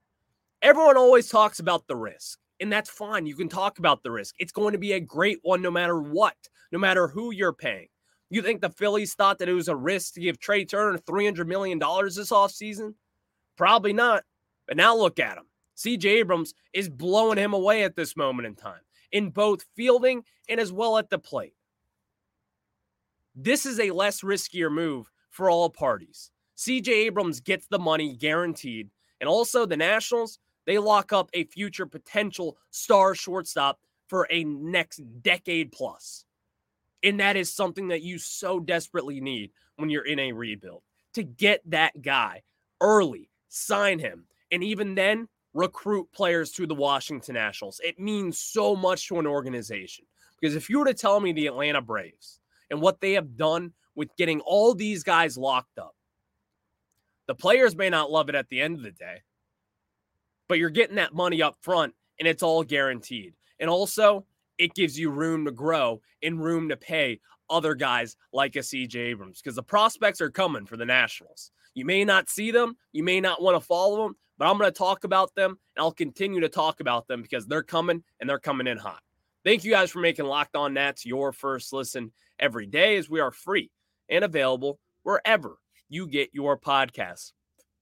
everyone 0.62 0.98
always 0.98 1.30
talks 1.30 1.60
about 1.60 1.88
the 1.88 1.96
risk. 1.96 2.40
And 2.60 2.72
that's 2.72 2.90
fine. 2.90 3.26
You 3.26 3.36
can 3.36 3.50
talk 3.50 3.80
about 3.80 4.04
the 4.04 4.12
risk. 4.12 4.36
It's 4.40 4.52
going 4.52 4.72
to 4.72 4.78
be 4.78 4.94
a 4.94 5.00
great 5.00 5.40
one 5.42 5.62
no 5.62 5.72
matter 5.72 6.00
what, 6.00 6.36
no 6.72 6.80
matter 6.80 7.08
who 7.08 7.32
you're 7.32 7.54
paying. 7.54 7.88
You 8.30 8.42
think 8.42 8.62
the 8.62 8.70
Phillies 8.70 9.14
thought 9.14 9.38
that 9.40 9.50
it 9.50 9.54
was 9.54 9.68
a 9.68 9.76
risk 9.76 10.14
to 10.14 10.22
give 10.22 10.40
Trea 10.40 10.66
Turner 10.66 10.98
$300 10.98 11.46
million 11.46 11.78
this 11.78 12.32
offseason? 12.32 12.94
Probably 13.58 13.94
not. 13.94 14.24
But 14.68 14.78
now 14.78 14.96
look 14.96 15.20
at 15.20 15.38
him. 15.38 15.46
CJ 15.76 16.06
Abrams 16.06 16.54
is 16.72 16.90
blowing 16.90 17.38
him 17.38 17.54
away 17.54 17.84
at 17.84 17.96
this 17.96 18.16
moment 18.16 18.48
in 18.48 18.56
time 18.56 18.82
in 19.12 19.30
both 19.30 19.66
fielding 19.76 20.24
and 20.50 20.60
as 20.60 20.72
well 20.72 20.98
at 20.98 21.10
the 21.10 21.20
plate. 21.20 21.54
This 23.36 23.66
is 23.66 23.80
a 23.80 23.92
less 23.92 24.22
riskier 24.22 24.72
move 24.72 25.10
for 25.30 25.50
all 25.50 25.70
parties. 25.70 26.32
CJ 26.64 26.88
Abrams 26.88 27.40
gets 27.42 27.68
the 27.68 27.80
money 27.80 28.16
guaranteed. 28.16 28.90
And 29.20 29.30
also, 29.30 29.66
the 29.66 29.78
Nationals, 29.78 30.40
they 30.66 30.78
lock 30.78 31.12
up 31.12 31.30
a 31.34 31.44
future 31.46 31.86
potential 31.86 32.58
star 32.72 33.16
shortstop 33.16 33.80
for 34.08 34.28
a 34.30 34.44
next 34.44 35.02
decade 35.22 35.72
plus. 35.72 36.26
And 37.04 37.20
that 37.20 37.36
is 37.36 37.52
something 37.52 37.90
that 37.90 38.02
you 38.02 38.18
so 38.18 38.60
desperately 38.60 39.20
need 39.20 39.52
when 39.76 39.90
you're 39.90 40.06
in 40.06 40.20
a 40.20 40.32
rebuild 40.32 40.84
to 41.16 41.24
get 41.24 41.62
that 41.70 42.02
guy 42.02 42.44
early, 42.80 43.30
sign 43.50 44.00
him, 44.00 44.26
and 44.52 44.64
even 44.64 44.96
then 44.96 45.28
recruit 45.54 46.08
players 46.14 46.52
to 46.54 46.66
the 46.66 46.76
Washington 46.76 47.36
Nationals. 47.36 47.82
It 47.84 48.00
means 48.00 48.38
so 48.38 48.76
much 48.76 49.08
to 49.08 49.20
an 49.20 49.28
organization. 49.28 50.06
Because 50.40 50.56
if 50.56 50.70
you 50.70 50.80
were 50.80 50.86
to 50.86 50.94
tell 50.94 51.20
me 51.20 51.32
the 51.32 51.48
Atlanta 51.48 51.82
Braves 51.82 52.40
and 52.70 52.82
what 52.82 53.02
they 53.02 53.14
have 53.14 53.38
done 53.38 53.74
with 53.96 54.16
getting 54.18 54.42
all 54.42 54.74
these 54.74 55.04
guys 55.04 55.38
locked 55.38 55.78
up, 55.78 55.96
the 57.28 57.36
players 57.36 57.76
may 57.76 57.90
not 57.90 58.12
love 58.12 58.30
it 58.30 58.36
at 58.36 58.50
the 58.50 58.62
end 58.62 58.76
of 58.76 58.84
the 58.84 58.92
day, 58.92 59.22
but 60.48 60.60
you're 60.60 60.70
getting 60.70 60.98
that 60.98 61.14
money 61.14 61.42
up 61.42 61.56
front 61.62 61.94
and 62.20 62.28
it's 62.28 62.44
all 62.44 62.64
guaranteed. 62.64 63.34
And 63.60 63.70
also, 63.70 64.26
it 64.58 64.76
gives 64.76 64.98
you 65.00 65.10
room 65.10 65.46
to 65.46 65.52
grow 65.52 66.02
and 66.22 66.44
room 66.44 66.70
to 66.70 66.78
pay 66.78 67.20
other 67.50 67.76
guys 67.76 68.16
like 68.32 68.56
a 68.56 68.60
CJ 68.60 68.96
Abrams 68.96 69.42
because 69.42 69.56
the 69.56 69.64
prospects 69.64 70.22
are 70.22 70.30
coming 70.30 70.66
for 70.66 70.78
the 70.78 70.86
Nationals. 70.86 71.52
You 71.74 71.86
may 71.86 72.06
not 72.06 72.30
see 72.30 72.52
them, 72.52 72.78
you 72.92 73.04
may 73.04 73.20
not 73.20 73.42
want 73.42 73.60
to 73.60 73.66
follow 73.66 74.04
them, 74.04 74.16
but 74.38 74.48
I'm 74.48 74.58
going 74.58 74.72
to 74.72 74.78
talk 74.78 75.04
about 75.04 75.34
them 75.36 75.52
and 75.76 75.84
I'll 75.84 75.92
continue 75.92 76.42
to 76.42 76.50
talk 76.50 76.80
about 76.80 77.08
them 77.08 77.22
because 77.22 77.46
they're 77.46 77.64
coming 77.64 78.04
and 78.20 78.30
they're 78.30 78.40
coming 78.40 78.68
in 78.68 78.78
hot. 78.78 79.02
Thank 79.44 79.64
you 79.64 79.72
guys 79.72 79.92
for 79.92 80.00
making 80.00 80.26
Locked 80.26 80.56
On 80.56 80.74
Nats 80.74 81.06
your 81.06 81.32
first 81.32 81.74
listen 81.74 82.12
every 82.40 82.66
day 82.66 82.98
as 82.98 83.10
we 83.10 83.20
are 83.20 83.32
free 83.32 83.70
and 84.10 84.24
available 84.24 84.80
wherever 85.04 85.58
you 85.90 86.08
get 86.08 86.30
your 86.34 86.58
podcasts. 86.58 87.32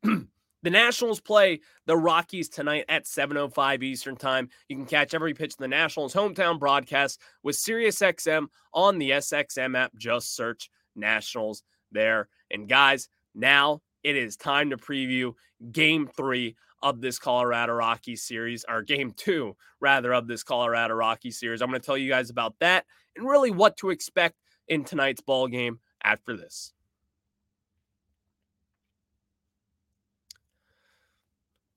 The 0.63 0.69
Nationals 0.69 1.19
play 1.19 1.61
the 1.87 1.97
Rockies 1.97 2.47
tonight 2.47 2.85
at 2.87 3.05
7:05 3.05 3.81
Eastern 3.81 4.15
Time. 4.15 4.49
You 4.69 4.75
can 4.75 4.85
catch 4.85 5.13
every 5.15 5.33
pitch 5.33 5.53
of 5.53 5.57
the 5.57 5.67
Nationals 5.67 6.13
hometown 6.13 6.59
broadcast 6.59 7.19
with 7.41 7.55
SiriusXM 7.55 8.47
on 8.73 8.99
the 8.99 9.11
SXM 9.11 9.75
app. 9.75 9.91
Just 9.97 10.35
search 10.35 10.69
Nationals 10.95 11.63
there. 11.91 12.29
And 12.51 12.69
guys, 12.69 13.09
now 13.33 13.81
it 14.03 14.15
is 14.15 14.37
time 14.37 14.69
to 14.69 14.77
preview 14.77 15.33
game 15.71 16.07
3 16.15 16.55
of 16.83 17.01
this 17.01 17.17
Colorado 17.17 17.73
Rockies 17.73 18.23
series, 18.23 18.63
or 18.67 18.83
game 18.83 19.13
2 19.17 19.55
rather 19.79 20.13
of 20.13 20.27
this 20.27 20.43
Colorado 20.43 20.93
Rockies 20.93 21.39
series. 21.39 21.61
I'm 21.61 21.69
going 21.69 21.81
to 21.81 21.85
tell 21.85 21.97
you 21.97 22.09
guys 22.09 22.29
about 22.29 22.55
that 22.59 22.85
and 23.15 23.27
really 23.27 23.51
what 23.51 23.77
to 23.77 23.89
expect 23.89 24.35
in 24.67 24.83
tonight's 24.83 25.21
ball 25.21 25.47
game 25.47 25.79
after 26.03 26.37
this. 26.37 26.73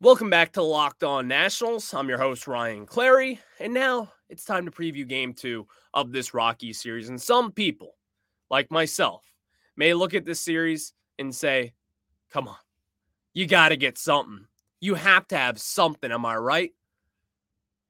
Welcome 0.04 0.28
back 0.28 0.52
to 0.52 0.62
Locked 0.62 1.02
On 1.02 1.26
Nationals. 1.26 1.94
I'm 1.94 2.10
your 2.10 2.18
host, 2.18 2.46
Ryan 2.46 2.84
Clary. 2.84 3.40
And 3.58 3.72
now 3.72 4.12
it's 4.28 4.44
time 4.44 4.66
to 4.66 4.70
preview 4.70 5.08
game 5.08 5.32
two 5.32 5.66
of 5.94 6.12
this 6.12 6.34
Rocky 6.34 6.74
series. 6.74 7.08
And 7.08 7.18
some 7.18 7.50
people, 7.50 7.94
like 8.50 8.70
myself, 8.70 9.24
may 9.78 9.94
look 9.94 10.12
at 10.12 10.26
this 10.26 10.42
series 10.42 10.92
and 11.18 11.34
say, 11.34 11.72
come 12.30 12.48
on, 12.48 12.58
you 13.32 13.46
got 13.46 13.70
to 13.70 13.78
get 13.78 13.96
something. 13.96 14.44
You 14.78 14.94
have 14.94 15.26
to 15.28 15.38
have 15.38 15.58
something. 15.58 16.12
Am 16.12 16.26
I 16.26 16.36
right? 16.36 16.72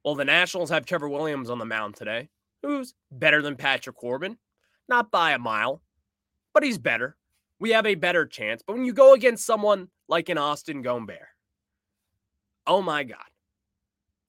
Well, 0.05 0.15
the 0.15 0.25
Nationals 0.25 0.71
have 0.71 0.87
Trevor 0.87 1.09
Williams 1.09 1.51
on 1.51 1.59
the 1.59 1.65
mound 1.65 1.97
today, 1.97 2.29
who's 2.63 2.95
better 3.11 3.43
than 3.43 3.57
Patrick 3.57 3.97
Corbin. 3.97 4.39
Not 4.89 5.11
by 5.11 5.33
a 5.33 5.39
mile, 5.41 5.83
but 6.53 6.63
he's 6.63 6.79
better. 6.79 7.17
We 7.59 7.71
have 7.71 7.87
a 7.87 7.97
better 7.97 8.25
chance. 8.25 8.63
But 8.65 8.75
when 8.75 8.85
you 8.85 8.93
go 8.93 9.15
against 9.15 9.45
someone 9.45 9.89
like 10.07 10.29
an 10.29 10.39
Austin 10.39 10.85
Gomber, 10.85 11.19
Oh 12.67 12.83
my 12.83 13.05
God. 13.05 13.19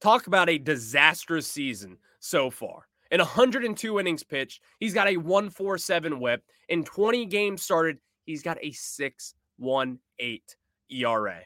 Talk 0.02 0.28
about 0.28 0.50
a 0.50 0.58
disastrous 0.58 1.48
season 1.48 1.98
so 2.19 2.50
far. 2.50 2.88
In 3.12 3.19
102 3.19 4.00
innings 4.00 4.24
pitched, 4.24 4.62
he's 4.80 4.93
got 4.93 5.08
a 5.08 5.17
147 5.17 6.19
whip. 6.19 6.43
In 6.69 6.84
20 6.84 7.26
games 7.28 7.62
started, 7.62 7.98
he's 8.26 8.43
got 8.43 8.58
a 8.62 8.71
618 8.71 10.41
ERA. 10.89 11.41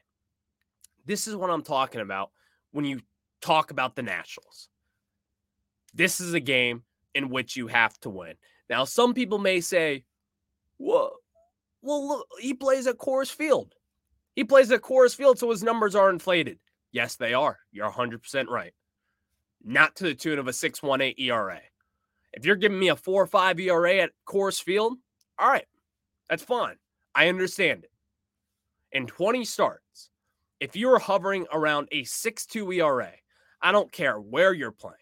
This 1.06 1.28
is 1.28 1.36
what 1.36 1.50
I'm 1.50 1.64
talking 1.64 2.02
about 2.02 2.32
when 2.72 2.86
you 2.86 3.02
talk 3.42 3.72
about 3.72 3.96
the 3.96 4.04
Nationals. 4.04 4.70
This 5.94 6.20
is 6.20 6.34
a 6.34 6.40
game 6.40 6.84
in 7.16 7.30
which 7.30 7.56
you 7.56 7.68
have 7.68 8.00
to 8.02 8.10
win. 8.10 8.36
Now, 8.70 8.86
some 8.86 9.14
people 9.14 9.40
may 9.40 9.62
say, 9.62 10.06
well, 10.78 11.18
well, 11.82 12.08
look, 12.08 12.28
he 12.40 12.54
plays 12.54 12.88
at 12.88 12.98
Coors 12.98 13.32
Field. 13.32 13.74
He 14.36 14.44
plays 14.44 14.72
at 14.72 14.82
Coors 14.82 15.16
Field, 15.16 15.40
so 15.40 15.50
his 15.50 15.64
numbers 15.64 15.96
are 15.96 16.10
inflated. 16.10 16.60
Yes, 16.92 17.16
they 17.16 17.34
are. 17.34 17.60
You're 17.72 17.90
100% 17.90 18.48
right. 18.48 18.74
Not 19.64 19.96
to 19.98 20.06
the 20.06 20.16
tune 20.16 20.40
of 20.40 20.48
a 20.48 20.54
618 20.54 21.16
ERA. 21.18 21.62
If 22.34 22.46
you're 22.46 22.56
giving 22.56 22.80
me 22.80 22.90
a 22.90 22.96
4 22.96 23.28
5 23.28 23.60
ERA 23.60 23.98
at 23.98 24.12
Coors 24.28 24.62
Field, 24.62 24.98
all 25.38 25.50
right, 25.50 25.66
that's 26.30 26.44
fine. 26.44 26.76
I 27.16 27.28
understand 27.28 27.84
it. 27.84 27.92
In 28.92 29.08
20 29.08 29.46
starts, 29.46 30.10
if 30.60 30.76
you're 30.76 31.00
hovering 31.00 31.46
around 31.52 31.88
a 31.92 32.04
6 32.04 32.46
2 32.46 32.72
ERA, 32.74 33.12
I 33.62 33.72
don't 33.72 33.92
care 33.92 34.20
where 34.20 34.54
you're 34.54 34.72
playing. 34.72 34.96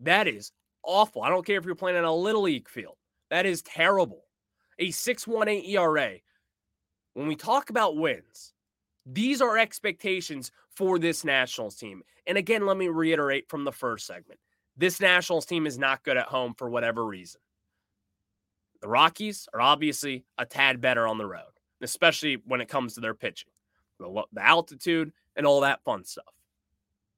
That 0.00 0.28
is 0.28 0.52
awful. 0.82 1.22
I 1.22 1.30
don't 1.30 1.46
care 1.46 1.58
if 1.58 1.64
you're 1.64 1.74
playing 1.74 1.98
in 1.98 2.04
a 2.04 2.14
little 2.14 2.42
league 2.42 2.68
field. 2.68 2.96
That 3.30 3.46
is 3.46 3.62
terrible. 3.62 4.24
A 4.78 4.90
618 4.90 5.70
ERA. 5.70 6.16
When 7.14 7.26
we 7.26 7.36
talk 7.36 7.70
about 7.70 7.96
wins, 7.96 8.52
these 9.10 9.40
are 9.40 9.56
expectations 9.56 10.52
for 10.76 10.98
this 10.98 11.24
Nationals 11.24 11.76
team. 11.76 12.02
And 12.26 12.36
again, 12.36 12.66
let 12.66 12.76
me 12.76 12.88
reiterate 12.88 13.48
from 13.48 13.64
the 13.64 13.72
first 13.72 14.06
segment 14.06 14.38
this 14.76 15.00
Nationals 15.00 15.44
team 15.44 15.66
is 15.66 15.76
not 15.76 16.04
good 16.04 16.16
at 16.16 16.26
home 16.26 16.54
for 16.54 16.70
whatever 16.70 17.04
reason. 17.04 17.40
The 18.80 18.88
Rockies 18.88 19.48
are 19.52 19.60
obviously 19.60 20.24
a 20.38 20.46
tad 20.46 20.80
better 20.80 21.08
on 21.08 21.18
the 21.18 21.26
road, 21.26 21.50
especially 21.82 22.40
when 22.44 22.60
it 22.60 22.68
comes 22.68 22.94
to 22.94 23.00
their 23.00 23.14
pitching, 23.14 23.50
the, 23.98 24.22
the 24.32 24.46
altitude, 24.46 25.12
and 25.34 25.44
all 25.44 25.62
that 25.62 25.82
fun 25.82 26.04
stuff. 26.04 26.32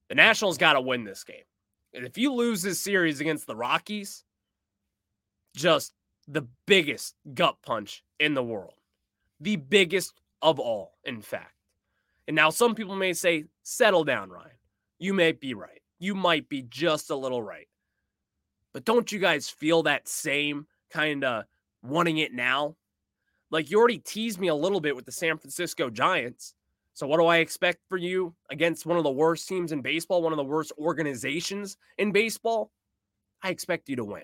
The 0.08 0.14
Nationals 0.14 0.56
got 0.56 0.72
to 0.72 0.80
win 0.80 1.04
this 1.04 1.22
game. 1.22 1.44
And 1.92 2.06
if 2.06 2.16
you 2.16 2.32
lose 2.32 2.62
this 2.62 2.80
series 2.80 3.20
against 3.20 3.46
the 3.46 3.56
Rockies, 3.56 4.24
just 5.54 5.92
the 6.26 6.46
biggest 6.66 7.14
gut 7.34 7.56
punch 7.62 8.02
in 8.18 8.32
the 8.32 8.42
world. 8.42 8.74
The 9.40 9.56
biggest 9.56 10.14
of 10.40 10.58
all, 10.58 10.92
in 11.04 11.20
fact. 11.20 11.59
And 12.30 12.36
now 12.36 12.50
some 12.50 12.76
people 12.76 12.94
may 12.94 13.12
say, 13.12 13.46
settle 13.64 14.04
down, 14.04 14.30
Ryan. 14.30 14.52
You 15.00 15.12
may 15.12 15.32
be 15.32 15.52
right. 15.52 15.82
You 15.98 16.14
might 16.14 16.48
be 16.48 16.62
just 16.62 17.10
a 17.10 17.16
little 17.16 17.42
right. 17.42 17.66
But 18.72 18.84
don't 18.84 19.10
you 19.10 19.18
guys 19.18 19.48
feel 19.48 19.82
that 19.82 20.06
same 20.06 20.68
kind 20.92 21.24
of 21.24 21.42
wanting 21.82 22.18
it 22.18 22.32
now? 22.32 22.76
Like 23.50 23.68
you 23.68 23.80
already 23.80 23.98
teased 23.98 24.38
me 24.38 24.46
a 24.46 24.54
little 24.54 24.80
bit 24.80 24.94
with 24.94 25.06
the 25.06 25.10
San 25.10 25.38
Francisco 25.38 25.90
Giants. 25.90 26.54
So, 26.94 27.04
what 27.04 27.18
do 27.18 27.26
I 27.26 27.38
expect 27.38 27.80
for 27.88 27.96
you 27.96 28.32
against 28.48 28.86
one 28.86 28.96
of 28.96 29.02
the 29.02 29.10
worst 29.10 29.48
teams 29.48 29.72
in 29.72 29.82
baseball, 29.82 30.22
one 30.22 30.32
of 30.32 30.36
the 30.36 30.44
worst 30.44 30.70
organizations 30.78 31.78
in 31.98 32.12
baseball? 32.12 32.70
I 33.42 33.50
expect 33.50 33.88
you 33.88 33.96
to 33.96 34.04
win. 34.04 34.22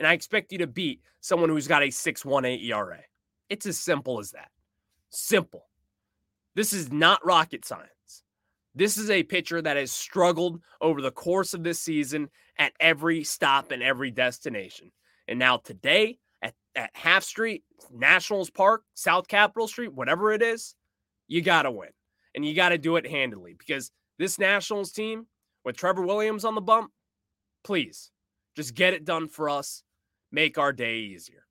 And 0.00 0.08
I 0.08 0.14
expect 0.14 0.50
you 0.50 0.58
to 0.58 0.66
beat 0.66 1.02
someone 1.20 1.50
who's 1.50 1.68
got 1.68 1.84
a 1.84 1.86
6.18 1.86 2.64
ERA. 2.68 2.98
It's 3.48 3.64
as 3.64 3.78
simple 3.78 4.18
as 4.18 4.32
that. 4.32 4.50
Simple. 5.10 5.68
This 6.54 6.72
is 6.72 6.92
not 6.92 7.24
rocket 7.24 7.64
science. 7.64 7.90
This 8.74 8.96
is 8.96 9.10
a 9.10 9.22
pitcher 9.22 9.62
that 9.62 9.76
has 9.76 9.92
struggled 9.92 10.60
over 10.80 11.00
the 11.00 11.12
course 11.12 11.54
of 11.54 11.62
this 11.62 11.78
season 11.78 12.28
at 12.58 12.72
every 12.80 13.24
stop 13.24 13.70
and 13.70 13.82
every 13.82 14.10
destination. 14.10 14.90
And 15.28 15.38
now 15.38 15.58
today 15.58 16.18
at, 16.42 16.54
at 16.74 16.90
Half 16.94 17.24
Street, 17.24 17.62
Nationals 17.92 18.50
Park, 18.50 18.82
South 18.94 19.28
Capitol 19.28 19.68
Street, 19.68 19.92
whatever 19.92 20.32
it 20.32 20.42
is, 20.42 20.74
you 21.28 21.40
got 21.40 21.62
to 21.62 21.70
win. 21.70 21.90
And 22.34 22.44
you 22.44 22.54
got 22.54 22.70
to 22.70 22.78
do 22.78 22.96
it 22.96 23.06
handily 23.06 23.54
because 23.56 23.92
this 24.18 24.38
Nationals 24.40 24.90
team 24.90 25.26
with 25.64 25.76
Trevor 25.76 26.02
Williams 26.02 26.44
on 26.44 26.56
the 26.56 26.60
bump, 26.60 26.90
please 27.62 28.10
just 28.56 28.74
get 28.74 28.92
it 28.92 29.04
done 29.04 29.28
for 29.28 29.48
us. 29.48 29.82
Make 30.32 30.58
our 30.58 30.72
day 30.72 30.96
easier. 30.96 31.46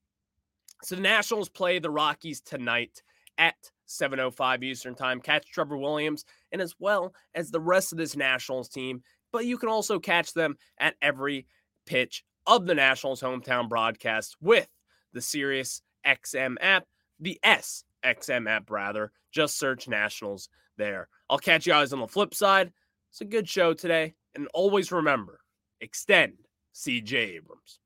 So 0.84 0.96
the 0.96 1.02
Nationals 1.02 1.48
play 1.48 1.80
the 1.80 1.90
Rockies 1.90 2.42
tonight 2.42 3.02
at 3.38 3.56
7:05 3.88 4.64
Eastern 4.64 4.96
Time. 4.96 5.22
Catch 5.22 5.52
Trevor 5.52 5.78
Williams 5.78 6.26
and 6.52 6.62
as 6.62 6.76
well 6.80 7.14
as 7.36 7.52
the 7.52 7.60
rest 7.60 7.92
of 7.92 7.98
this 7.98 8.16
Nationals 8.16 8.70
team, 8.70 9.04
but 9.32 9.46
you 9.46 9.58
can 9.58 9.70
also 9.70 10.00
catch 10.00 10.34
them 10.34 10.58
at 10.80 10.96
every 11.02 11.48
pitch 11.86 12.24
of 12.46 12.66
the 12.66 12.76
Nationals 12.76 13.22
hometown 13.22 13.70
broadcast 13.70 14.36
with 14.42 14.68
the 15.14 15.22
Sirius 15.22 15.82
XM 16.06 16.56
app, 16.62 16.86
the 17.20 17.40
SXM 17.44 18.50
app 18.50 18.70
rather. 18.70 19.12
Just 19.32 19.58
search 19.58 19.88
Nationals 19.88 20.50
there. 20.78 21.08
I'll 21.30 21.40
catch 21.40 21.66
you 21.66 21.74
guys 21.74 21.94
on 21.94 22.00
the 22.00 22.08
flip 22.08 22.34
side. 22.34 22.72
It's 23.12 23.22
a 23.22 23.26
good 23.26 23.48
show 23.48 23.74
today, 23.74 24.16
and 24.36 24.48
always 24.54 24.92
remember, 24.92 25.40
extend 25.82 26.34
CJ 26.74 27.14
Abrams. 27.36 27.80